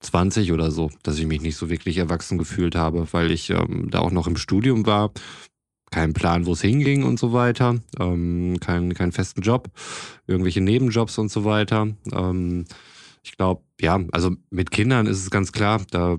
[0.00, 3.88] 20 oder so, dass ich mich nicht so wirklich erwachsen gefühlt habe, weil ich ähm,
[3.90, 5.10] da auch noch im Studium war.
[5.90, 9.70] keinen Plan, wo es hinging und so weiter, ähm, keinen keinen festen Job,
[10.26, 11.88] irgendwelche Nebenjobs und so weiter.
[12.12, 12.66] Ähm,
[13.24, 16.18] ich glaube, ja, also mit Kindern ist es ganz klar, da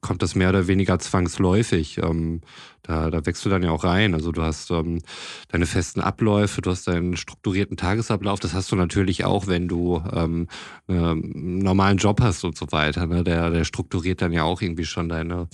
[0.00, 1.98] kommt das mehr oder weniger zwangsläufig.
[1.98, 2.40] Ähm,
[2.82, 4.14] da, da wächst du dann ja auch rein.
[4.14, 5.00] Also du hast ähm,
[5.48, 8.40] deine festen Abläufe, du hast deinen strukturierten Tagesablauf.
[8.40, 10.48] Das hast du natürlich auch, wenn du ähm,
[10.88, 13.06] einen normalen Job hast und so weiter.
[13.06, 13.24] Ne?
[13.24, 15.48] Der, der strukturiert dann ja auch irgendwie schon deine,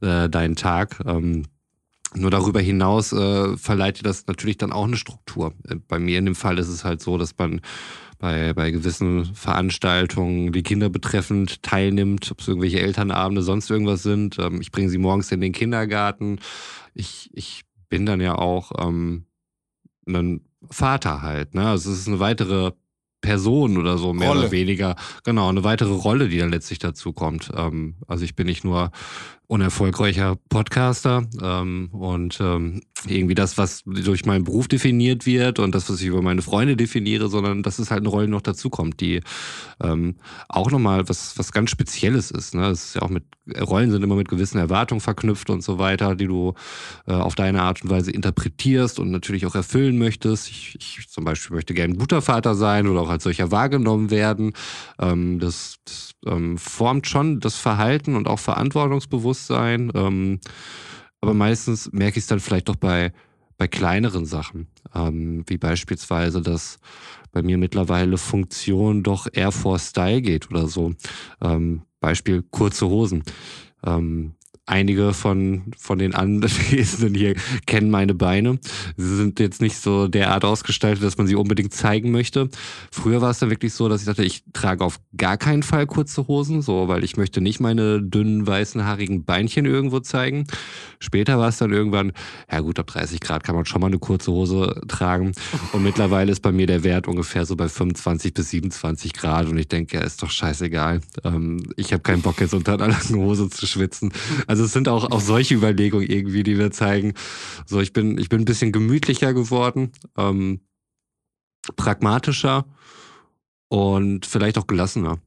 [0.00, 1.00] äh, deinen Tag.
[1.06, 1.44] Ähm,
[2.14, 5.52] nur darüber hinaus äh, verleiht dir das natürlich dann auch eine Struktur.
[5.68, 7.60] Äh, bei mir in dem Fall ist es halt so, dass man
[8.18, 14.38] bei, bei gewissen Veranstaltungen, die Kinder betreffend, teilnimmt, ob es irgendwelche Elternabende, sonst irgendwas sind.
[14.38, 16.40] Ähm, ich bringe sie morgens in den Kindergarten.
[16.94, 19.26] Ich, ich bin dann ja auch ähm,
[20.08, 20.40] ein
[20.70, 21.54] Vater halt.
[21.54, 21.68] Ne?
[21.68, 22.72] Also es ist eine weitere
[23.20, 24.40] Person oder so, mehr Rolle.
[24.40, 24.96] oder weniger.
[25.24, 27.50] Genau, eine weitere Rolle, die dann letztlich dazu kommt.
[27.54, 28.90] Ähm, also ich bin nicht nur
[29.48, 35.88] unerfolgreicher Podcaster ähm, und ähm, irgendwie das, was durch meinen Beruf definiert wird und das,
[35.88, 39.22] was ich über meine Freunde definiere, sondern dass es halt eine Rolle noch dazukommt, die
[39.82, 40.16] ähm,
[40.48, 42.54] auch nochmal was, was ganz Spezielles ist.
[42.54, 42.66] Ne?
[42.66, 43.24] Es ist ja auch mit,
[43.58, 46.52] Rollen sind immer mit gewissen Erwartungen verknüpft und so weiter, die du
[47.06, 50.50] äh, auf deine Art und Weise interpretierst und natürlich auch erfüllen möchtest.
[50.50, 54.10] Ich, ich zum Beispiel möchte gerne ein guter Vater sein oder auch als solcher wahrgenommen
[54.10, 54.52] werden.
[54.98, 59.37] Ähm, das, das ähm, formt schon das Verhalten und auch Verantwortungsbewusstsein.
[59.94, 60.40] Ähm,
[61.20, 63.12] aber meistens merke ich es dann vielleicht doch bei,
[63.56, 66.78] bei kleineren Sachen, ähm, wie beispielsweise, dass
[67.32, 70.94] bei mir mittlerweile Funktion doch eher vor Style geht oder so.
[71.42, 73.22] Ähm, Beispiel kurze Hosen.
[73.84, 74.34] Ähm,
[74.68, 77.34] einige von, von den Anwesenden hier
[77.66, 78.58] kennen meine Beine.
[78.96, 82.48] Sie sind jetzt nicht so derart ausgestaltet, dass man sie unbedingt zeigen möchte.
[82.92, 85.86] Früher war es dann wirklich so, dass ich dachte, ich trage auf gar keinen Fall
[85.86, 90.46] kurze Hosen, so, weil ich möchte nicht meine dünnen, weißen, haarigen Beinchen irgendwo zeigen.
[91.00, 92.12] Später war es dann irgendwann,
[92.50, 95.32] ja gut, ab 30 Grad kann man schon mal eine kurze Hose tragen.
[95.72, 99.46] Und mittlerweile ist bei mir der Wert ungefähr so bei 25 bis 27 Grad.
[99.46, 101.00] Und ich denke, ja, ist doch scheißegal.
[101.24, 104.12] Ähm, ich habe keinen Bock jetzt unter einer langen Hose zu schwitzen.
[104.46, 107.14] Also also es sind auch, auch solche Überlegungen irgendwie, die wir zeigen.
[107.64, 110.62] So, ich bin, ich bin ein bisschen gemütlicher geworden, ähm,
[111.76, 112.66] pragmatischer
[113.68, 115.20] und vielleicht auch gelassener.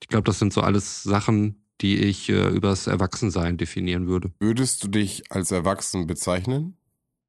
[0.00, 4.30] Ich glaube, das sind so alles Sachen, die ich äh, übers Erwachsensein definieren würde.
[4.38, 6.76] Würdest du dich als erwachsen bezeichnen?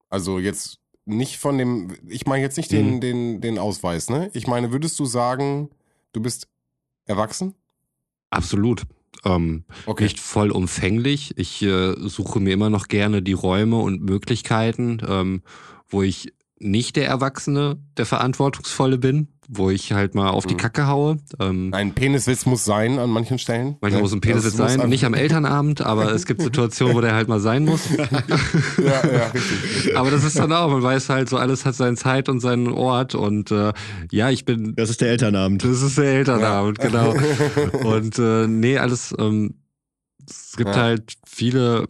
[0.09, 3.01] Also jetzt nicht von dem, ich meine jetzt nicht den, mhm.
[3.01, 4.29] den, den Ausweis, ne?
[4.33, 5.71] Ich meine, würdest du sagen,
[6.13, 6.47] du bist
[7.05, 7.55] erwachsen?
[8.29, 8.83] Absolut.
[9.23, 10.03] Ähm, okay.
[10.03, 11.33] Nicht vollumfänglich.
[11.37, 15.41] Ich äh, suche mir immer noch gerne die Räume und Möglichkeiten, ähm,
[15.89, 20.59] wo ich nicht der Erwachsene, der Verantwortungsvolle bin, wo ich halt mal auf die mhm.
[20.59, 21.17] Kacke haue.
[21.39, 23.77] Ähm, ein Peniswitz muss sein an manchen Stellen.
[23.81, 27.13] Manchmal ja, muss ein Peniswitz sein, nicht am Elternabend, aber es gibt Situationen, wo der
[27.13, 27.89] halt mal sein muss.
[27.97, 28.07] ja,
[29.11, 29.97] ja, richtig.
[29.97, 32.69] Aber das ist dann auch, man weiß halt, so alles hat seine Zeit und seinen
[32.69, 33.73] Ort und äh,
[34.11, 34.73] ja, ich bin...
[34.75, 35.63] Das ist der Elternabend.
[35.63, 36.85] Das ist der Elternabend, ja.
[36.87, 37.15] genau.
[37.83, 39.55] Und äh, nee, alles, ähm,
[40.29, 41.87] es gibt halt viele,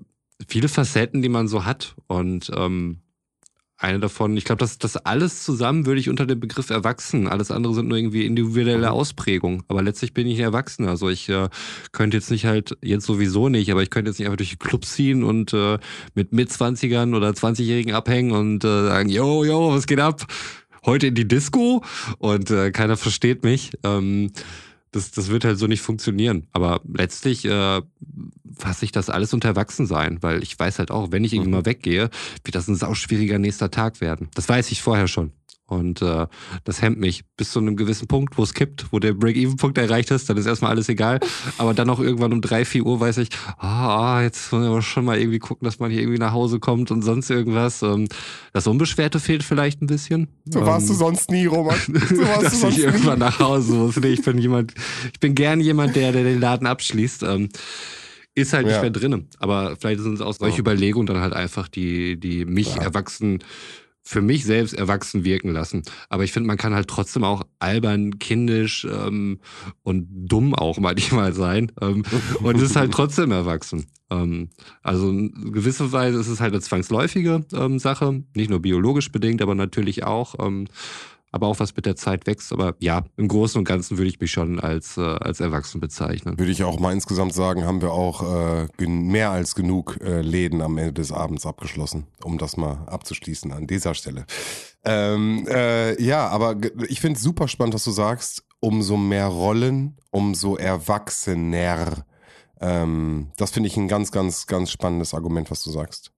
[0.47, 3.00] viele Facetten, die man so hat und ähm,
[3.81, 7.27] eine davon, ich glaube, das, das alles zusammen würde ich unter dem Begriff erwachsen.
[7.27, 8.91] Alles andere sind nur irgendwie individuelle.
[8.91, 9.63] Ausprägungen.
[9.67, 10.89] Aber letztlich bin ich ein Erwachsener.
[10.89, 11.49] Also ich äh,
[11.91, 14.57] könnte jetzt nicht halt, jetzt sowieso nicht, aber ich könnte jetzt nicht einfach durch die
[14.57, 15.79] Club ziehen und äh,
[16.13, 20.25] mit Mitzwanzigern oder 20-Jährigen abhängen und äh, sagen, yo, yo, was geht ab?
[20.85, 21.83] Heute in die Disco
[22.19, 23.71] und äh, keiner versteht mich.
[23.83, 24.31] Ähm,
[24.91, 26.47] das, das wird halt so nicht funktionieren.
[26.51, 27.81] Aber letztlich äh,
[28.57, 31.57] fasse ich das alles unter Erwachsensein, weil ich weiß halt auch, wenn ich irgendwann mhm.
[31.57, 32.09] mal weggehe,
[32.43, 34.29] wird das ein sauschwieriger nächster Tag werden.
[34.35, 35.31] Das weiß ich vorher schon.
[35.71, 36.27] Und äh,
[36.65, 40.11] das hemmt mich bis zu einem gewissen Punkt, wo es kippt, wo der Break-Even-Punkt erreicht
[40.11, 41.21] ist, dann ist erstmal alles egal.
[41.57, 44.81] Aber dann auch irgendwann um drei, vier Uhr weiß ich, ah, ah jetzt muss man
[44.81, 47.81] schon mal irgendwie gucken, dass man hier irgendwie nach Hause kommt und sonst irgendwas.
[47.83, 48.09] Ähm,
[48.51, 50.27] das Unbeschwerte fehlt vielleicht ein bisschen.
[50.43, 51.79] So warst ähm, du sonst nie, Roman.
[51.87, 53.95] So warst dass du sonst ich irgendwann nach Hause muss.
[53.95, 54.73] Nee, ich bin jemand,
[55.13, 57.23] ich bin gern jemand, der, der den Laden abschließt.
[57.23, 57.47] Ähm,
[58.33, 58.73] ist halt ja.
[58.73, 59.27] nicht mehr drin.
[59.39, 60.59] Aber vielleicht sind es auch solche.
[60.59, 62.83] Überlegungen dann halt einfach, die, die mich ja.
[62.83, 63.39] erwachsen
[64.03, 65.83] für mich selbst erwachsen wirken lassen.
[66.09, 69.39] Aber ich finde, man kann halt trotzdem auch albern, kindisch ähm,
[69.83, 71.71] und dumm auch manchmal sein.
[71.81, 72.03] Ähm,
[72.41, 73.85] und ist halt trotzdem erwachsen.
[74.09, 74.49] Ähm,
[74.81, 79.41] also in gewisser Weise ist es halt eine zwangsläufige ähm, Sache, nicht nur biologisch bedingt,
[79.41, 80.35] aber natürlich auch.
[81.33, 82.51] Aber auch was mit der Zeit wächst.
[82.51, 86.37] Aber ja, im Großen und Ganzen würde ich mich schon als, äh, als erwachsen bezeichnen.
[86.37, 90.61] Würde ich auch mal insgesamt sagen, haben wir auch äh, mehr als genug äh, Läden
[90.61, 94.25] am Ende des Abends abgeschlossen, um das mal abzuschließen an dieser Stelle.
[94.83, 96.57] Ähm, äh, ja, aber
[96.87, 98.43] ich finde es super spannend, was du sagst.
[98.59, 102.05] Umso mehr Rollen, umso erwachsener.
[102.59, 106.11] Ähm, das finde ich ein ganz, ganz, ganz spannendes Argument, was du sagst.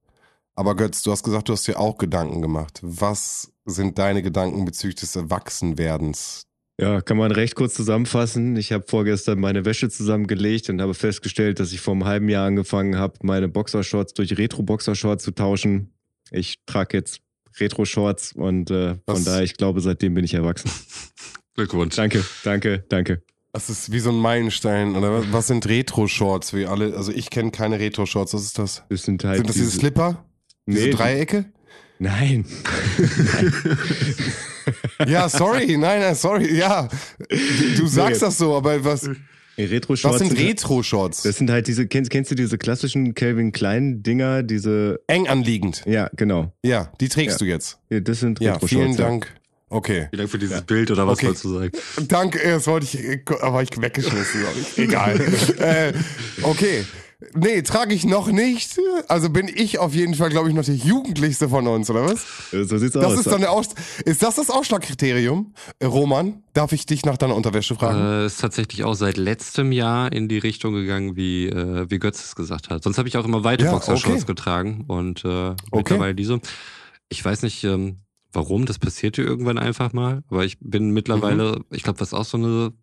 [0.55, 2.79] Aber Götz, du hast gesagt, du hast dir auch Gedanken gemacht.
[2.83, 6.43] Was sind deine Gedanken bezüglich des Erwachsenwerdens?
[6.81, 8.55] Ja, kann man recht kurz zusammenfassen.
[8.55, 12.47] Ich habe vorgestern meine Wäsche zusammengelegt und habe festgestellt, dass ich vor einem halben Jahr
[12.47, 15.93] angefangen habe, meine Boxershorts durch Retro-Boxershorts zu tauschen.
[16.31, 17.19] Ich trage jetzt
[17.59, 20.71] Retro-Shorts und äh, von daher, ich glaube, seitdem bin ich erwachsen.
[21.55, 21.95] Glückwunsch.
[21.95, 23.21] Danke, danke, danke.
[23.51, 24.95] Das ist wie so ein Meilenstein.
[24.95, 26.55] Oder was- was sind Retro-Shorts?
[26.55, 28.33] Wie alle, also ich kenne keine Retro-Shorts.
[28.33, 28.81] Was ist das?
[28.89, 30.25] Das sind halt Sind das diese Slipper?
[30.65, 31.45] Diese Nee, Dreiecke?
[31.99, 32.45] Nein.
[35.07, 36.87] Ja, sorry, nein, nein, sorry, ja.
[37.77, 38.27] Du, sagst Nee.
[38.27, 39.09] das so, aber was,
[39.57, 41.23] Retro-Shorts was sind sind- Retro-Shorts?
[41.23, 45.83] Das sind halt diese, kennst, kennst du diese klassischen Calvin Klein Dinger, diese, Eng anliegend.
[45.85, 46.53] ja, genau.
[46.63, 47.45] Ja, die trägst Ja.
[47.45, 47.79] du jetzt.
[47.89, 48.69] Ja, Das sind Ja, Retro-Shorts.
[48.73, 48.97] vielen ja.
[48.97, 49.33] Dank.
[49.69, 50.07] Okay.
[50.11, 51.25] Vielen Dank für dieses Bild oder was Okay.
[51.27, 51.71] wolltest du sagen?
[52.07, 54.77] Danke, das wollte ich, aber ich weggeschmissen, glaube ich.
[54.77, 55.19] Egal.
[55.59, 55.93] äh,
[56.43, 56.85] okay.
[57.33, 58.79] Nee, trage ich noch nicht.
[59.07, 62.25] Also bin ich auf jeden Fall, glaube ich, noch der Jugendlichste von uns, oder was?
[62.53, 63.17] Äh, So sieht's Das aus.
[63.19, 63.67] ist dann der Aus
[64.05, 65.53] Ist das das Ausschlagkriterium?
[65.79, 67.99] Äh, Roman, darf ich dich nach deiner Unterwäsche fragen?
[67.99, 72.23] Äh, ist tatsächlich auch seit letztem Jahr in die Richtung gegangen, wie, äh, wie Götz
[72.23, 72.83] es gesagt hat.
[72.83, 74.25] Sonst habe ich auch immer weite Ja, Boxershorts okay.
[74.25, 76.39] getragen und äh, mittlerweile diese.
[77.09, 77.97] Ich weiß nicht, ähm,
[78.31, 81.65] warum, das passierte irgendwann einfach mal, aber ich bin mittlerweile, Mhm.
[81.71, 82.73] ich glaube, was auch so eine,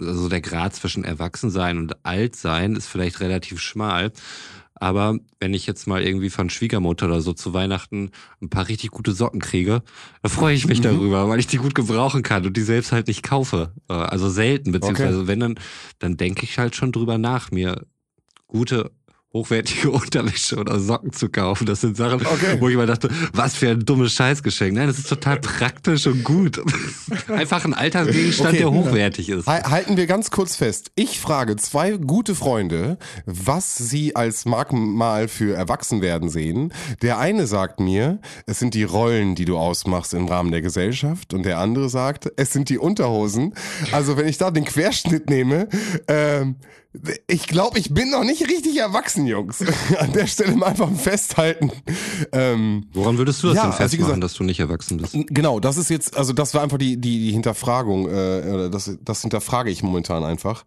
[0.00, 4.12] also der Grad zwischen Erwachsensein und Altsein ist vielleicht relativ schmal.
[4.78, 8.10] Aber wenn ich jetzt mal irgendwie von Schwiegermutter oder so zu Weihnachten
[8.42, 9.82] ein paar richtig gute Socken kriege,
[10.22, 10.84] da freue ich mich Mhm.
[10.84, 13.72] darüber, weil ich die gut gebrauchen kann und die selbst halt nicht kaufe.
[13.88, 15.58] Äh, Also selten, beziehungsweise wenn dann,
[15.98, 17.86] dann denke ich halt schon drüber nach, mir
[18.48, 18.90] gute
[19.36, 21.66] hochwertige Unterwäsche oder Socken zu kaufen.
[21.66, 22.56] Das sind Sachen, Okay.
[22.58, 24.74] wo ich immer dachte, was für ein dummes Scheißgeschenk.
[24.74, 26.60] Nein, das ist total praktisch und gut.
[27.28, 28.58] Einfach ein Alltagsgegenstand, Okay.
[28.58, 29.46] der hochwertig ist.
[29.46, 30.90] Hal- Halten wir ganz kurz fest.
[30.94, 36.72] Ich frage zwei gute Freunde, was sie als Merkmal für Erwachsenwerden sehen.
[37.02, 41.34] Der eine sagt mir, es sind die Rollen, die du ausmachst im Rahmen der Gesellschaft.
[41.34, 43.54] Und der andere sagt, es sind die Unterhosen.
[43.92, 45.68] Also wenn ich da den Querschnitt nehme,
[46.08, 46.56] ähm,
[47.26, 49.62] ich glaube, ich bin noch nicht richtig erwachsen, Jungs.
[49.98, 51.70] An der Stelle mal einfach festhalten.
[52.32, 55.14] Ähm, Woran würdest du das Ja, denn also festmachen, gesagt- dass du nicht erwachsen bist?
[55.28, 58.10] Genau, das ist jetzt, also das war einfach die, die, die Hinterfragung, äh,
[58.52, 60.64] oder das, das hinterfrage ich momentan einfach.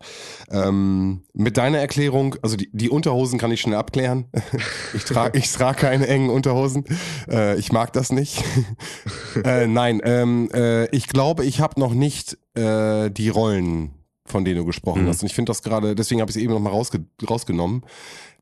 [0.52, 4.26] Ähm, mit deiner Erklärung, also die, die Unterhosen kann ich schnell abklären.
[4.94, 6.84] Ich trage ich trage keine engen Unterhosen.
[7.30, 8.44] Äh, ich mag das nicht.
[9.44, 13.92] äh, nein, ähm, äh, ich glaube, ich habe noch nicht äh, die Rollen,
[14.32, 15.08] von denen du gesprochen Mhm.
[15.08, 15.22] hast.
[15.22, 17.84] Und ich finde das gerade, deswegen habe ich es eben noch mal rausge rausgenommen.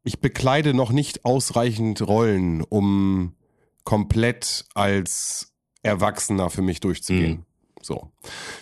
[0.03, 3.33] Ich bekleide noch nicht ausreichend Rollen, um
[3.83, 7.31] komplett als Erwachsener für mich durchzugehen.
[7.31, 7.43] Mhm.
[7.87, 8.11] So.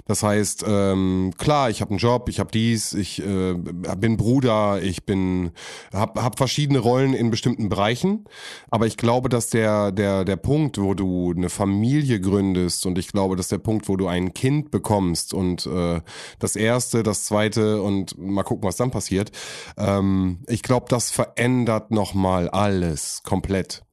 [0.05, 4.84] Das heißt, ähm, klar, ich habe einen Job, ich habe dies, ich äh, bin Bruder,
[4.84, 5.49] ich bin,
[5.91, 8.26] habe hab verschiedene Rollen in bestimmten Bereichen,
[8.69, 13.07] aber ich glaube, dass der der der Punkt, wo du eine Familie gründest und ich
[13.07, 16.01] glaube, dass der Punkt, wo du ein Kind bekommst und äh,
[16.38, 19.32] das erste, das zweite und mal gucken, was dann passiert.
[19.76, 23.85] Ähm, ich glaube, das verändert noch mal alles komplett.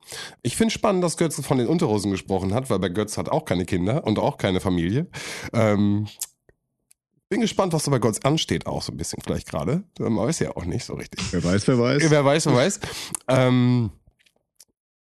[0.43, 3.45] Ich finde spannend, dass Götz von den Unterhosen gesprochen hat, weil bei Götz hat auch
[3.45, 5.07] keine Kinder und auch keine Familie.
[5.53, 6.07] Ähm,
[7.29, 9.85] bin gespannt, was da bei Götz ansteht, auch so ein bisschen vielleicht gerade.
[9.99, 11.33] Man weiß ja auch nicht so richtig.
[11.33, 12.11] Wer weiß, wer weiß.
[12.11, 12.81] Wer weiß, wer weiß.
[13.29, 13.91] Ähm,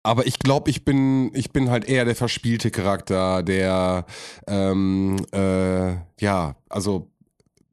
[0.03, 4.07] aber ich glaube, ich bin, ich bin halt eher der verspielte Charakter, der,
[4.47, 7.11] ähm, äh, ja, also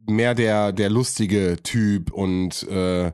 [0.06, 3.14] mehr der, der lustige Typ und äh,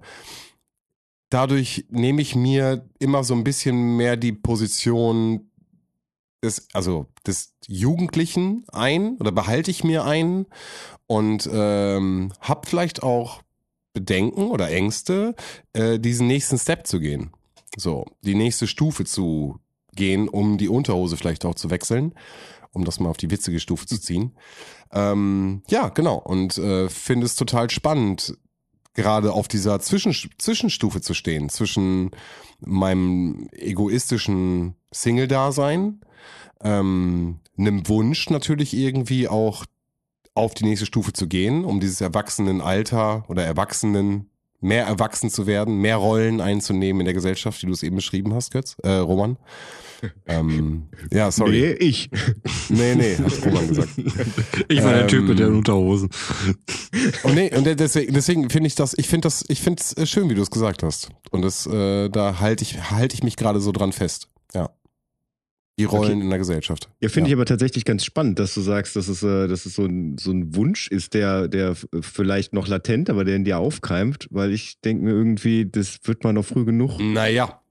[1.36, 5.51] dadurch nehme ich mir immer so ein bisschen mehr die Position
[6.41, 10.45] des, also des Jugendlichen ein oder behalte ich mir ein
[11.07, 13.41] und ähm, habe vielleicht auch
[13.91, 15.36] Bedenken oder Ängste,
[15.73, 17.31] äh, diesen nächsten Step zu gehen.
[17.75, 19.59] So, die nächste Stufe zu
[19.93, 22.13] gehen, um die Unterhose vielleicht auch zu wechseln,
[22.71, 24.38] um das mal auf die witzige Stufe zu ziehen.
[24.93, 26.15] Ähm, ja, genau.
[26.15, 28.38] Und äh, finde es total spannend,
[28.95, 32.11] gerade auf dieser Zwischen Zwischenstufe zu stehen, zwischen
[32.59, 36.01] meinem egoistischen Single-Dasein,
[36.61, 39.65] ähm, einem Wunsch natürlich irgendwie auch
[40.33, 44.29] auf die nächste Stufe zu gehen, um dieses Erwachsenenalter oder Erwachsenen
[44.62, 48.34] mehr erwachsen zu werden, mehr Rollen einzunehmen in der Gesellschaft, wie du es eben beschrieben
[48.34, 49.38] hast, Götz, äh, Roman.
[50.28, 51.62] ähm, ja, sorry.
[51.62, 52.10] Nee, ich.
[52.70, 53.89] Nee, nee, hat Roman gesagt.
[54.68, 56.10] Ich war der Typ mit den Ähm, Unterhosen.
[57.24, 60.30] Und nee, und deswegen, deswegen finde ich das, ich finde das, ich finde es schön,
[60.30, 61.10] wie du es gesagt hast.
[61.32, 64.30] Und das, äh, da halte ich, halte ich mich gerade so dran fest.
[64.53, 64.70] Ja.
[65.78, 66.21] Die Rollen Okay.
[66.21, 66.89] in der Gesellschaft.
[67.01, 67.34] Ja, finde Ja.
[67.34, 70.17] ich aber tatsächlich ganz spannend, dass du sagst, dass es, äh, dass es so, ein,
[70.17, 74.51] so ein Wunsch ist, der, der vielleicht noch latent, aber der in dir aufkeimt, weil
[74.53, 76.99] ich denke mir irgendwie, das wird man noch früh genug.
[77.01, 77.61] Naja.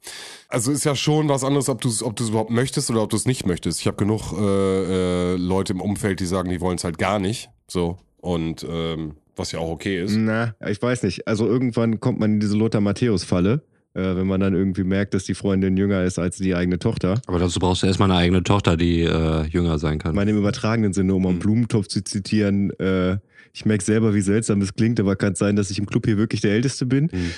[0.48, 3.08] Also ist ja schon was anderes, ob du es ob du's überhaupt möchtest oder ob
[3.08, 3.80] du es nicht möchtest.
[3.80, 7.18] Ich habe genug äh, äh, Leute im Umfeld, die sagen, die wollen es halt gar
[7.18, 7.48] nicht.
[7.68, 7.96] So.
[8.18, 10.14] Und ähm, was ja auch okay ist.
[10.14, 11.26] Na, ich weiß nicht.
[11.26, 13.62] Also irgendwann kommt man in diese Lothar Matthäus-Falle,
[13.94, 17.20] äh, wenn man dann irgendwie merkt, dass die Freundin jünger ist als die eigene Tochter.
[17.26, 20.14] Aber dazu brauchst du erstmal eine eigene Tochter, die äh, jünger sein kann.
[20.14, 21.40] Meine im übertragenen Sinne, um einen Mhm.
[21.40, 23.18] Blumentopf zu zitieren, äh,
[23.52, 26.06] ich merke selber, wie seltsam das klingt, aber kann es sein, dass ich im Club
[26.06, 27.04] hier wirklich der Älteste bin.
[27.12, 27.30] Mhm.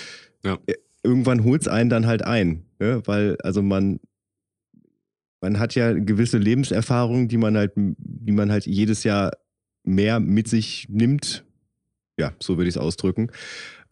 [0.45, 0.59] Ja.
[0.67, 3.01] Äh, Irgendwann holt es einen dann halt ein, ne?
[3.05, 4.01] weil also man
[5.41, 9.33] man hat ja gewisse Lebenserfahrungen, die man halt, die man halt jedes Jahr
[9.85, 11.45] mehr mit sich nimmt.
[12.19, 13.29] Ja, so würde ich es ausdrücken.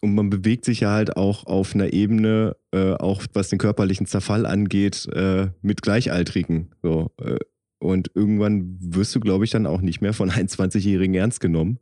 [0.04, 4.04] Und man bewegt sich ja halt auch auf einer Ebene, äh, auch was den körperlichen
[4.04, 6.72] Zerfall angeht, äh, mit Gleichaltrigen.
[6.82, 7.38] So, äh,
[7.78, 11.78] und irgendwann wirst du, glaube ich, dann auch nicht mehr von 21-Jährigen ernst genommen,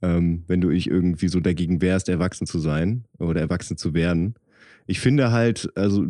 [0.00, 4.36] ähm, wenn du dich irgendwie so dagegen wehrst, erwachsen zu sein oder erwachsen zu werden.
[4.86, 6.06] Ich finde halt, also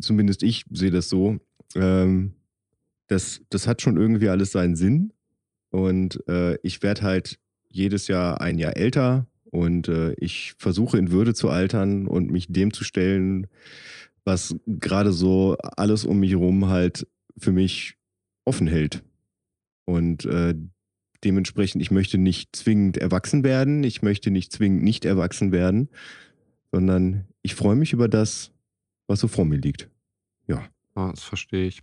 [0.00, 1.38] zumindest ich sehe das so,
[1.76, 2.32] ähm,
[3.06, 5.12] das, das hat schon irgendwie alles seinen Sinn.
[5.70, 7.38] Und äh, ich werde halt
[7.68, 12.46] jedes Jahr ein Jahr älter und äh, ich versuche in Würde zu altern und mich
[12.48, 13.46] dem zu stellen,
[14.24, 17.96] was gerade so alles um mich herum halt für mich
[18.44, 19.02] offen hält.
[19.84, 20.54] Und äh,
[21.24, 25.88] dementsprechend, ich möchte nicht zwingend erwachsen werden, ich möchte nicht zwingend nicht erwachsen werden,
[26.72, 28.52] sondern ich freue mich über das,
[29.06, 29.90] was so vor mir liegt.
[30.46, 30.68] Ja.
[30.96, 31.82] Ja, das verstehe ich.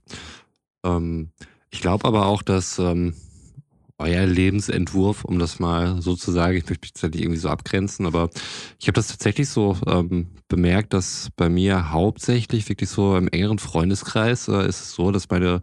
[0.84, 1.32] Ähm,
[1.70, 3.14] ich glaube aber auch, dass ähm,
[4.00, 7.50] euer Lebensentwurf, um das mal so zu sagen, ich möchte mich jetzt nicht irgendwie so
[7.50, 8.30] abgrenzen, aber
[8.80, 13.60] ich habe das tatsächlich so ähm, bemerkt, dass bei mir hauptsächlich wirklich so im engeren
[13.60, 15.62] Freundeskreis äh, ist es so, dass meine,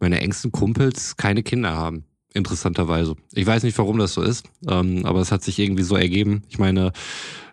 [0.00, 2.04] meine engsten Kumpels keine Kinder haben.
[2.32, 3.14] Interessanterweise.
[3.32, 6.42] Ich weiß nicht, warum das so ist, ähm, aber es hat sich irgendwie so ergeben.
[6.48, 6.92] Ich meine,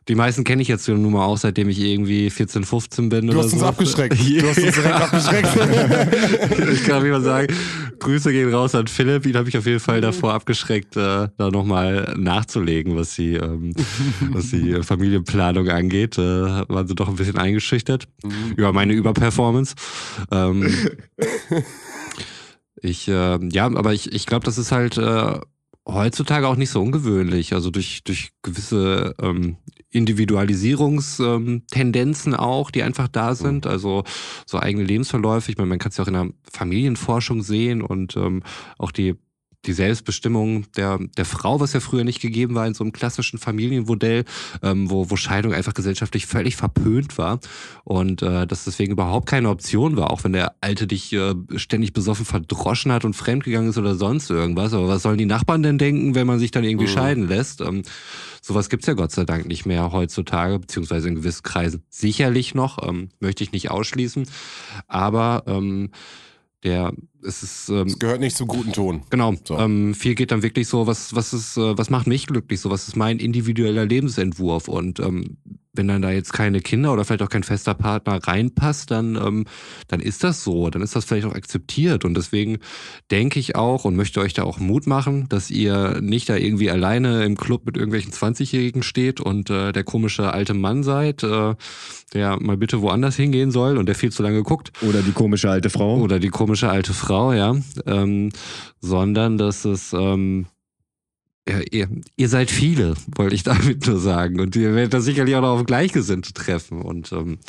[0.08, 3.28] die meisten kenne ich jetzt nun mal auch, seitdem ich irgendwie 14, 15 bin.
[3.28, 3.68] Du oder hast uns so.
[3.68, 4.18] abgeschreckt.
[4.41, 5.49] Du hast uns direkt abgeschreckt.
[6.74, 7.54] ich kann wie mal sagen,
[7.99, 9.28] Grüße gehen raus an Philipp.
[9.28, 13.74] Ihn habe ich auf jeden Fall davor abgeschreckt, äh, da nochmal nachzulegen, was die, ähm,
[14.32, 16.18] was die Familienplanung angeht.
[16.18, 18.08] Äh, waren sie doch ein bisschen eingeschüchtert
[18.56, 19.76] über meine Überperformance.
[20.32, 20.68] Ähm,
[22.82, 25.39] ich, äh, ja, aber ich, ich glaube, das ist halt äh,
[25.88, 27.53] heutzutage auch nicht so ungewöhnlich.
[27.53, 29.57] Also durch, durch gewisse ähm,
[29.89, 33.67] Individualisierungstendenzen auch, die einfach da sind.
[33.67, 34.03] Also
[34.45, 35.51] so eigene Lebensverläufe.
[35.51, 38.43] Ich meine, man kann es ja auch in der Familienforschung sehen und ähm,
[38.77, 39.15] auch die
[39.66, 43.38] die Selbstbestimmung der, der Frau, was ja früher nicht gegeben war in so einem klassischen
[43.38, 44.26] Familienmodell,
[44.64, 47.39] ähm, wo, wo Scheidung einfach gesellschaftlich völlig verpönt war
[47.84, 51.93] und äh, das deswegen überhaupt keine Option war, auch wenn der Alte dich äh, ständig
[51.93, 54.74] besoffen verdroschen hat und fremdgegangen ist oder sonst irgendwas.
[54.74, 56.91] Aber was sollen die Nachbarn denn denken, wenn man sich dann irgendwie Mhm.
[56.91, 57.62] scheiden lässt?
[57.62, 57.84] Ähm,
[58.41, 62.88] sowas gibt's ja Gott sei Dank nicht mehr heutzutage, beziehungsweise in gewissen Kreisen sicherlich noch,
[62.88, 64.28] ähm, möchte ich nicht ausschließen.
[64.88, 65.91] Aber ähm,
[66.64, 66.93] der
[67.24, 69.03] es ist ähm, Das gehört nicht zum guten Ton.
[69.09, 69.36] Genau.
[69.43, 69.57] So.
[69.57, 72.59] Ähm, viel geht dann wirklich so, was, was ist, äh, was macht mich glücklich?
[72.59, 74.68] So, was ist mein individueller Lebensentwurf?
[74.68, 75.38] Und ähm,
[75.74, 79.45] wenn dann da jetzt keine Kinder oder vielleicht auch kein fester Partner reinpasst, dann, ähm,
[79.88, 80.69] dann ist das so.
[80.69, 82.03] Dann ist das vielleicht auch akzeptiert.
[82.03, 82.59] Und deswegen
[83.09, 86.69] denke ich auch und möchte euch da auch Mut machen, dass ihr nicht da irgendwie
[86.69, 91.55] alleine im Club mit irgendwelchen 20-Jährigen steht und äh, der komische alte Mann seid, äh,
[92.13, 94.74] der mal bitte woanders hingehen soll und der viel zu lange guckt.
[94.82, 95.99] Oder die komische alte Frau.
[95.99, 97.55] Oder die komische alte Frau, ja.
[97.86, 98.32] Ähm,
[98.82, 100.47] sondern dass es, ähm,
[101.50, 104.39] ja, ihr, ihr seid viele, wollte ich damit nur sagen.
[104.39, 106.82] Und ihr werdet da sicherlich auch noch auf Gleichgesinnte treffen.
[106.82, 107.39] Und ähm,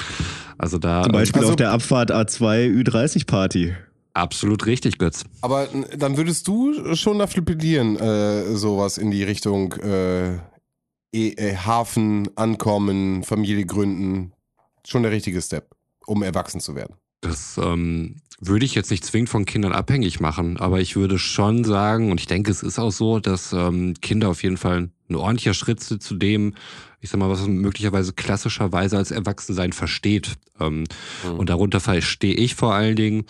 [0.59, 3.75] also da Zum Beispiel Also- auf der Abfahrt A2 Ü30 Party.
[4.15, 5.25] absolut richtig, Götz.
[5.41, 10.35] Aber dann würdest du schon dafür plädieren, äh, sowas in die Richtung äh,
[11.15, 14.33] eh- äh, Hafen, Ankommen, Familie gründen.
[14.87, 15.71] Schon der richtige Step,
[16.07, 16.97] um erwachsen zu werden.
[17.21, 21.63] Das ähm, würde ich jetzt nicht zwingend von Kindern abhängig machen, aber ich würde schon
[21.65, 25.15] sagen, und ich denke, es ist auch so, dass ähm, Kinder auf jeden Fall ein
[25.15, 26.55] ordentlicher Schritt sind zu dem,
[27.01, 30.35] ich sag mal, was man möglicherweise klassischerweise als Erwachsensein versteht.
[30.61, 30.85] Ähm,
[31.25, 31.39] Mhm.
[31.39, 33.25] Und darunter verstehe ich vor allen Dingen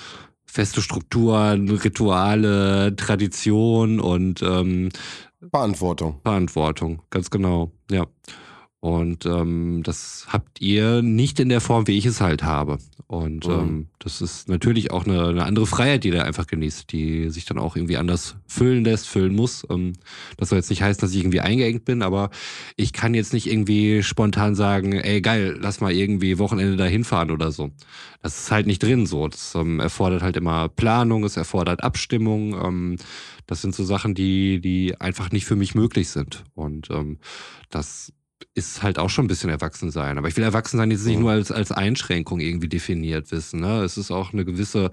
[0.44, 4.90] feste Strukturen, Rituale, Tradition und ähm,
[5.50, 6.20] Verantwortung.
[6.22, 8.06] Verantwortung, ganz genau, ja.
[8.82, 12.78] Und ähm, das habt ihr nicht in der Form, wie ich es halt habe.
[13.06, 13.52] Und Mhm.
[13.52, 17.44] ähm, das ist natürlich auch eine, eine andere Freiheit, die der einfach genießt, die sich
[17.44, 19.64] dann auch irgendwie anders füllen lässt, füllen muss.
[19.70, 19.92] Ähm,
[20.36, 22.30] das soll jetzt nicht heißen, dass ich irgendwie eingeengt bin, aber
[22.74, 27.30] ich kann jetzt nicht irgendwie spontan sagen, ey geil, lass mal irgendwie Wochenende da hinfahren
[27.30, 27.70] oder so.
[28.20, 29.28] Das ist halt nicht drin so.
[29.28, 32.54] Das ähm, erfordert halt immer Planung, es erfordert Abstimmung.
[32.60, 32.96] Ähm,
[33.46, 36.42] das sind so Sachen, die, die einfach nicht für mich möglich sind.
[36.54, 37.18] Und ähm,
[37.70, 38.12] das
[38.54, 40.18] ist halt auch schon ein bisschen Erwachsensein.
[40.18, 41.22] Aber ich will Erwachsensein jetzt nicht Mhm.
[41.22, 43.60] nur als, als Einschränkung irgendwie definiert wissen.
[43.60, 43.82] Ne?
[43.82, 44.90] Es ist auch eine gewisse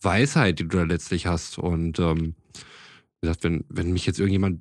[0.00, 1.58] Weisheit, die du da letztlich hast.
[1.58, 2.34] Und ähm,
[3.20, 4.60] wie gesagt, wenn, wenn mich jetzt irgendjemand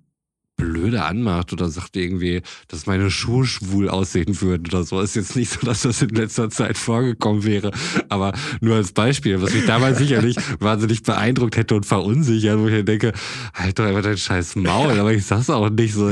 [0.57, 5.35] blöde anmacht oder sagt irgendwie, dass meine Schuhe schwul aussehen würden oder so, ist jetzt
[5.35, 7.71] nicht so, dass das in letzter Zeit vorgekommen wäre.
[8.09, 12.73] Aber nur als Beispiel, was mich damals sicherlich wahnsinnig beeindruckt hätte und verunsichert, wo ich
[12.73, 13.13] mir denke,
[13.55, 16.11] halt doch einfach dein scheiß Maul, aber ich sag's auch nicht so.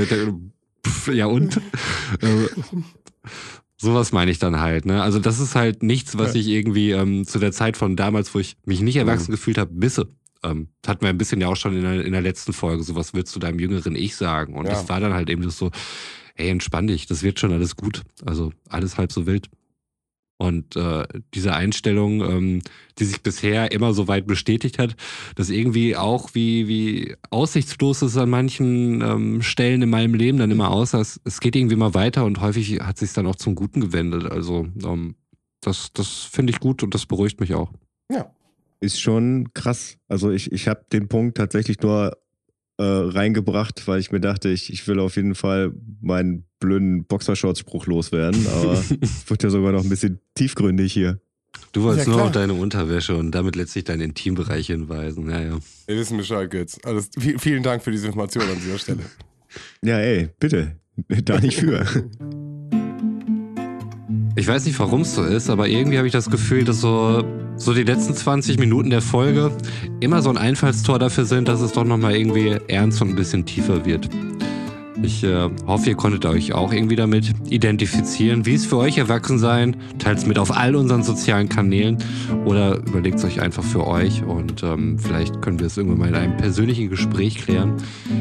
[0.86, 1.60] Pff, ja und?
[2.22, 2.48] Äh,
[3.82, 5.02] Sowas meine ich dann halt, ne?
[5.02, 8.40] Also das ist halt nichts, was ich irgendwie ähm, zu der Zeit von damals, wo
[8.40, 10.10] ich mich nicht erwachsen gefühlt habe, misse.
[10.44, 12.84] Ähm, das hatten wir ein bisschen ja auch schon in der, in der letzten Folge.
[12.84, 14.54] So was würdest du deinem jüngeren Ich sagen?
[14.56, 14.72] Und Ja.
[14.74, 15.72] das war dann halt eben so,
[16.36, 18.04] ey, entspann dich, das wird schon alles gut.
[18.26, 19.50] Also alles halb so wild.
[20.42, 22.62] Und äh, diese Einstellung, ähm,
[22.98, 24.96] die sich bisher immer so weit bestätigt hat,
[25.36, 30.50] dass irgendwie auch wie, wie aussichtslos es an manchen ähm, Stellen in meinem Leben dann
[30.50, 33.54] immer aussah, es, es geht irgendwie mal weiter und häufig hat sich dann auch zum
[33.54, 34.32] Guten gewendet.
[34.32, 35.16] Also ähm,
[35.60, 37.74] das, das finde ich gut und das beruhigt mich auch.
[38.10, 38.32] Ja.
[38.80, 39.98] Ist schon krass.
[40.08, 42.18] Also ich, ich habe den Punkt tatsächlich nur
[42.80, 47.86] äh, reingebracht, weil ich mir dachte, ich, ich will auf jeden Fall meinen blöden Boxershorts-Spruch
[47.88, 48.48] loswerden.
[48.48, 51.20] Aber es wird ja sogar noch ein bisschen tiefgründig hier.
[51.74, 55.30] Du wolltest Ja, nur auf deine Unterwäsche und damit letztlich deinen Intimbereich hinweisen.
[55.30, 55.60] Ja, ja.
[55.88, 56.80] Wir wissen Bescheid, Götz.
[56.84, 59.04] Alles, vi- vielen Dank für diese Information an dieser Stelle.
[59.84, 60.78] Ja, ey, bitte.
[61.24, 61.86] Da nicht für.
[64.40, 67.26] Ich weiß nicht, warum es so ist, aber irgendwie habe ich das Gefühl, dass so,
[67.58, 69.52] so die letzten 20 Minuten der Folge
[70.00, 73.46] immer so ein Einfallstor dafür sind, dass es doch nochmal irgendwie ernst und ein bisschen
[73.46, 74.10] tiefer wird.
[75.04, 78.46] Ich äh, hoffe, ihr konntet euch auch irgendwie damit identifizieren.
[78.46, 79.76] Wie ist für euch Erwachsensein?
[79.98, 81.98] Teilt es mit auf all unseren sozialen Kanälen
[82.46, 86.08] oder überlegt es euch einfach für euch und ähm, vielleicht können wir es irgendwann mal
[86.08, 87.74] in einem persönlichen Gespräch klären.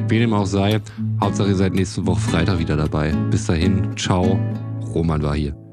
[0.09, 0.81] Wie dem auch sei,
[1.21, 3.13] Hauptsache ihr seid nächste Woche Freitag wieder dabei.
[3.31, 4.41] Bis dahin, ciao.
[4.93, 5.68] Roman war hier.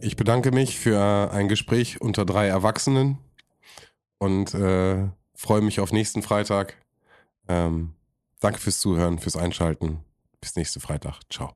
[0.00, 3.18] Ich bedanke mich für ein Gespräch unter drei Erwachsenen
[4.18, 6.76] und äh, freue mich auf nächsten Freitag.
[7.48, 7.94] Ähm,
[8.38, 9.98] danke fürs Zuhören, fürs Einschalten.
[10.40, 11.20] Bis nächsten Freitag.
[11.30, 11.54] Ciao.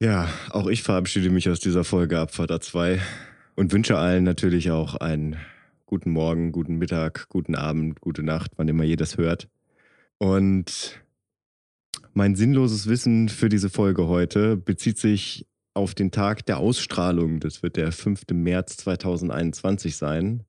[0.00, 3.00] Ja, auch ich verabschiede mich aus dieser Folge Abfahrt A2
[3.54, 5.36] und wünsche allen natürlich auch einen
[5.86, 9.48] guten Morgen, guten Mittag, guten Abend, gute Nacht, wann immer ihr das hört.
[10.18, 11.00] Und
[12.14, 15.46] mein sinnloses Wissen für diese Folge heute bezieht sich
[15.76, 17.38] auf den Tag der Ausstrahlung.
[17.38, 18.22] Das wird der 5.
[18.32, 20.44] März 2021 sein.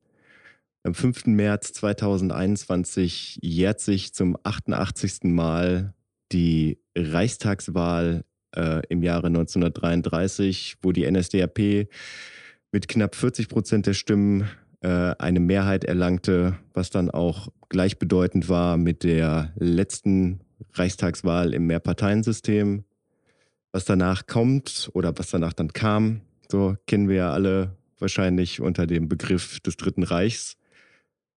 [0.83, 1.27] Am 5.
[1.27, 5.23] März 2021 jährt sich zum 88.
[5.23, 5.93] Mal
[6.31, 8.23] die Reichstagswahl
[8.55, 11.89] äh, im Jahre 1933, wo die NSDAP
[12.71, 14.47] mit knapp 40 Prozent der Stimmen
[14.79, 20.39] äh, eine Mehrheit erlangte, was dann auch gleichbedeutend war mit der letzten
[20.73, 22.85] Reichstagswahl im Mehrparteiensystem.
[23.77, 26.21] Was danach kommt oder was danach dann kam,
[26.51, 30.57] so kennen wir ja alle wahrscheinlich unter dem Begriff des Dritten Reichs.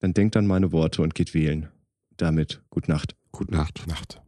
[0.00, 1.68] dann denkt an meine Worte und geht wählen.
[2.16, 3.14] Damit, gute Nacht.
[3.32, 3.86] Gute Nacht.
[3.86, 4.20] Nacht.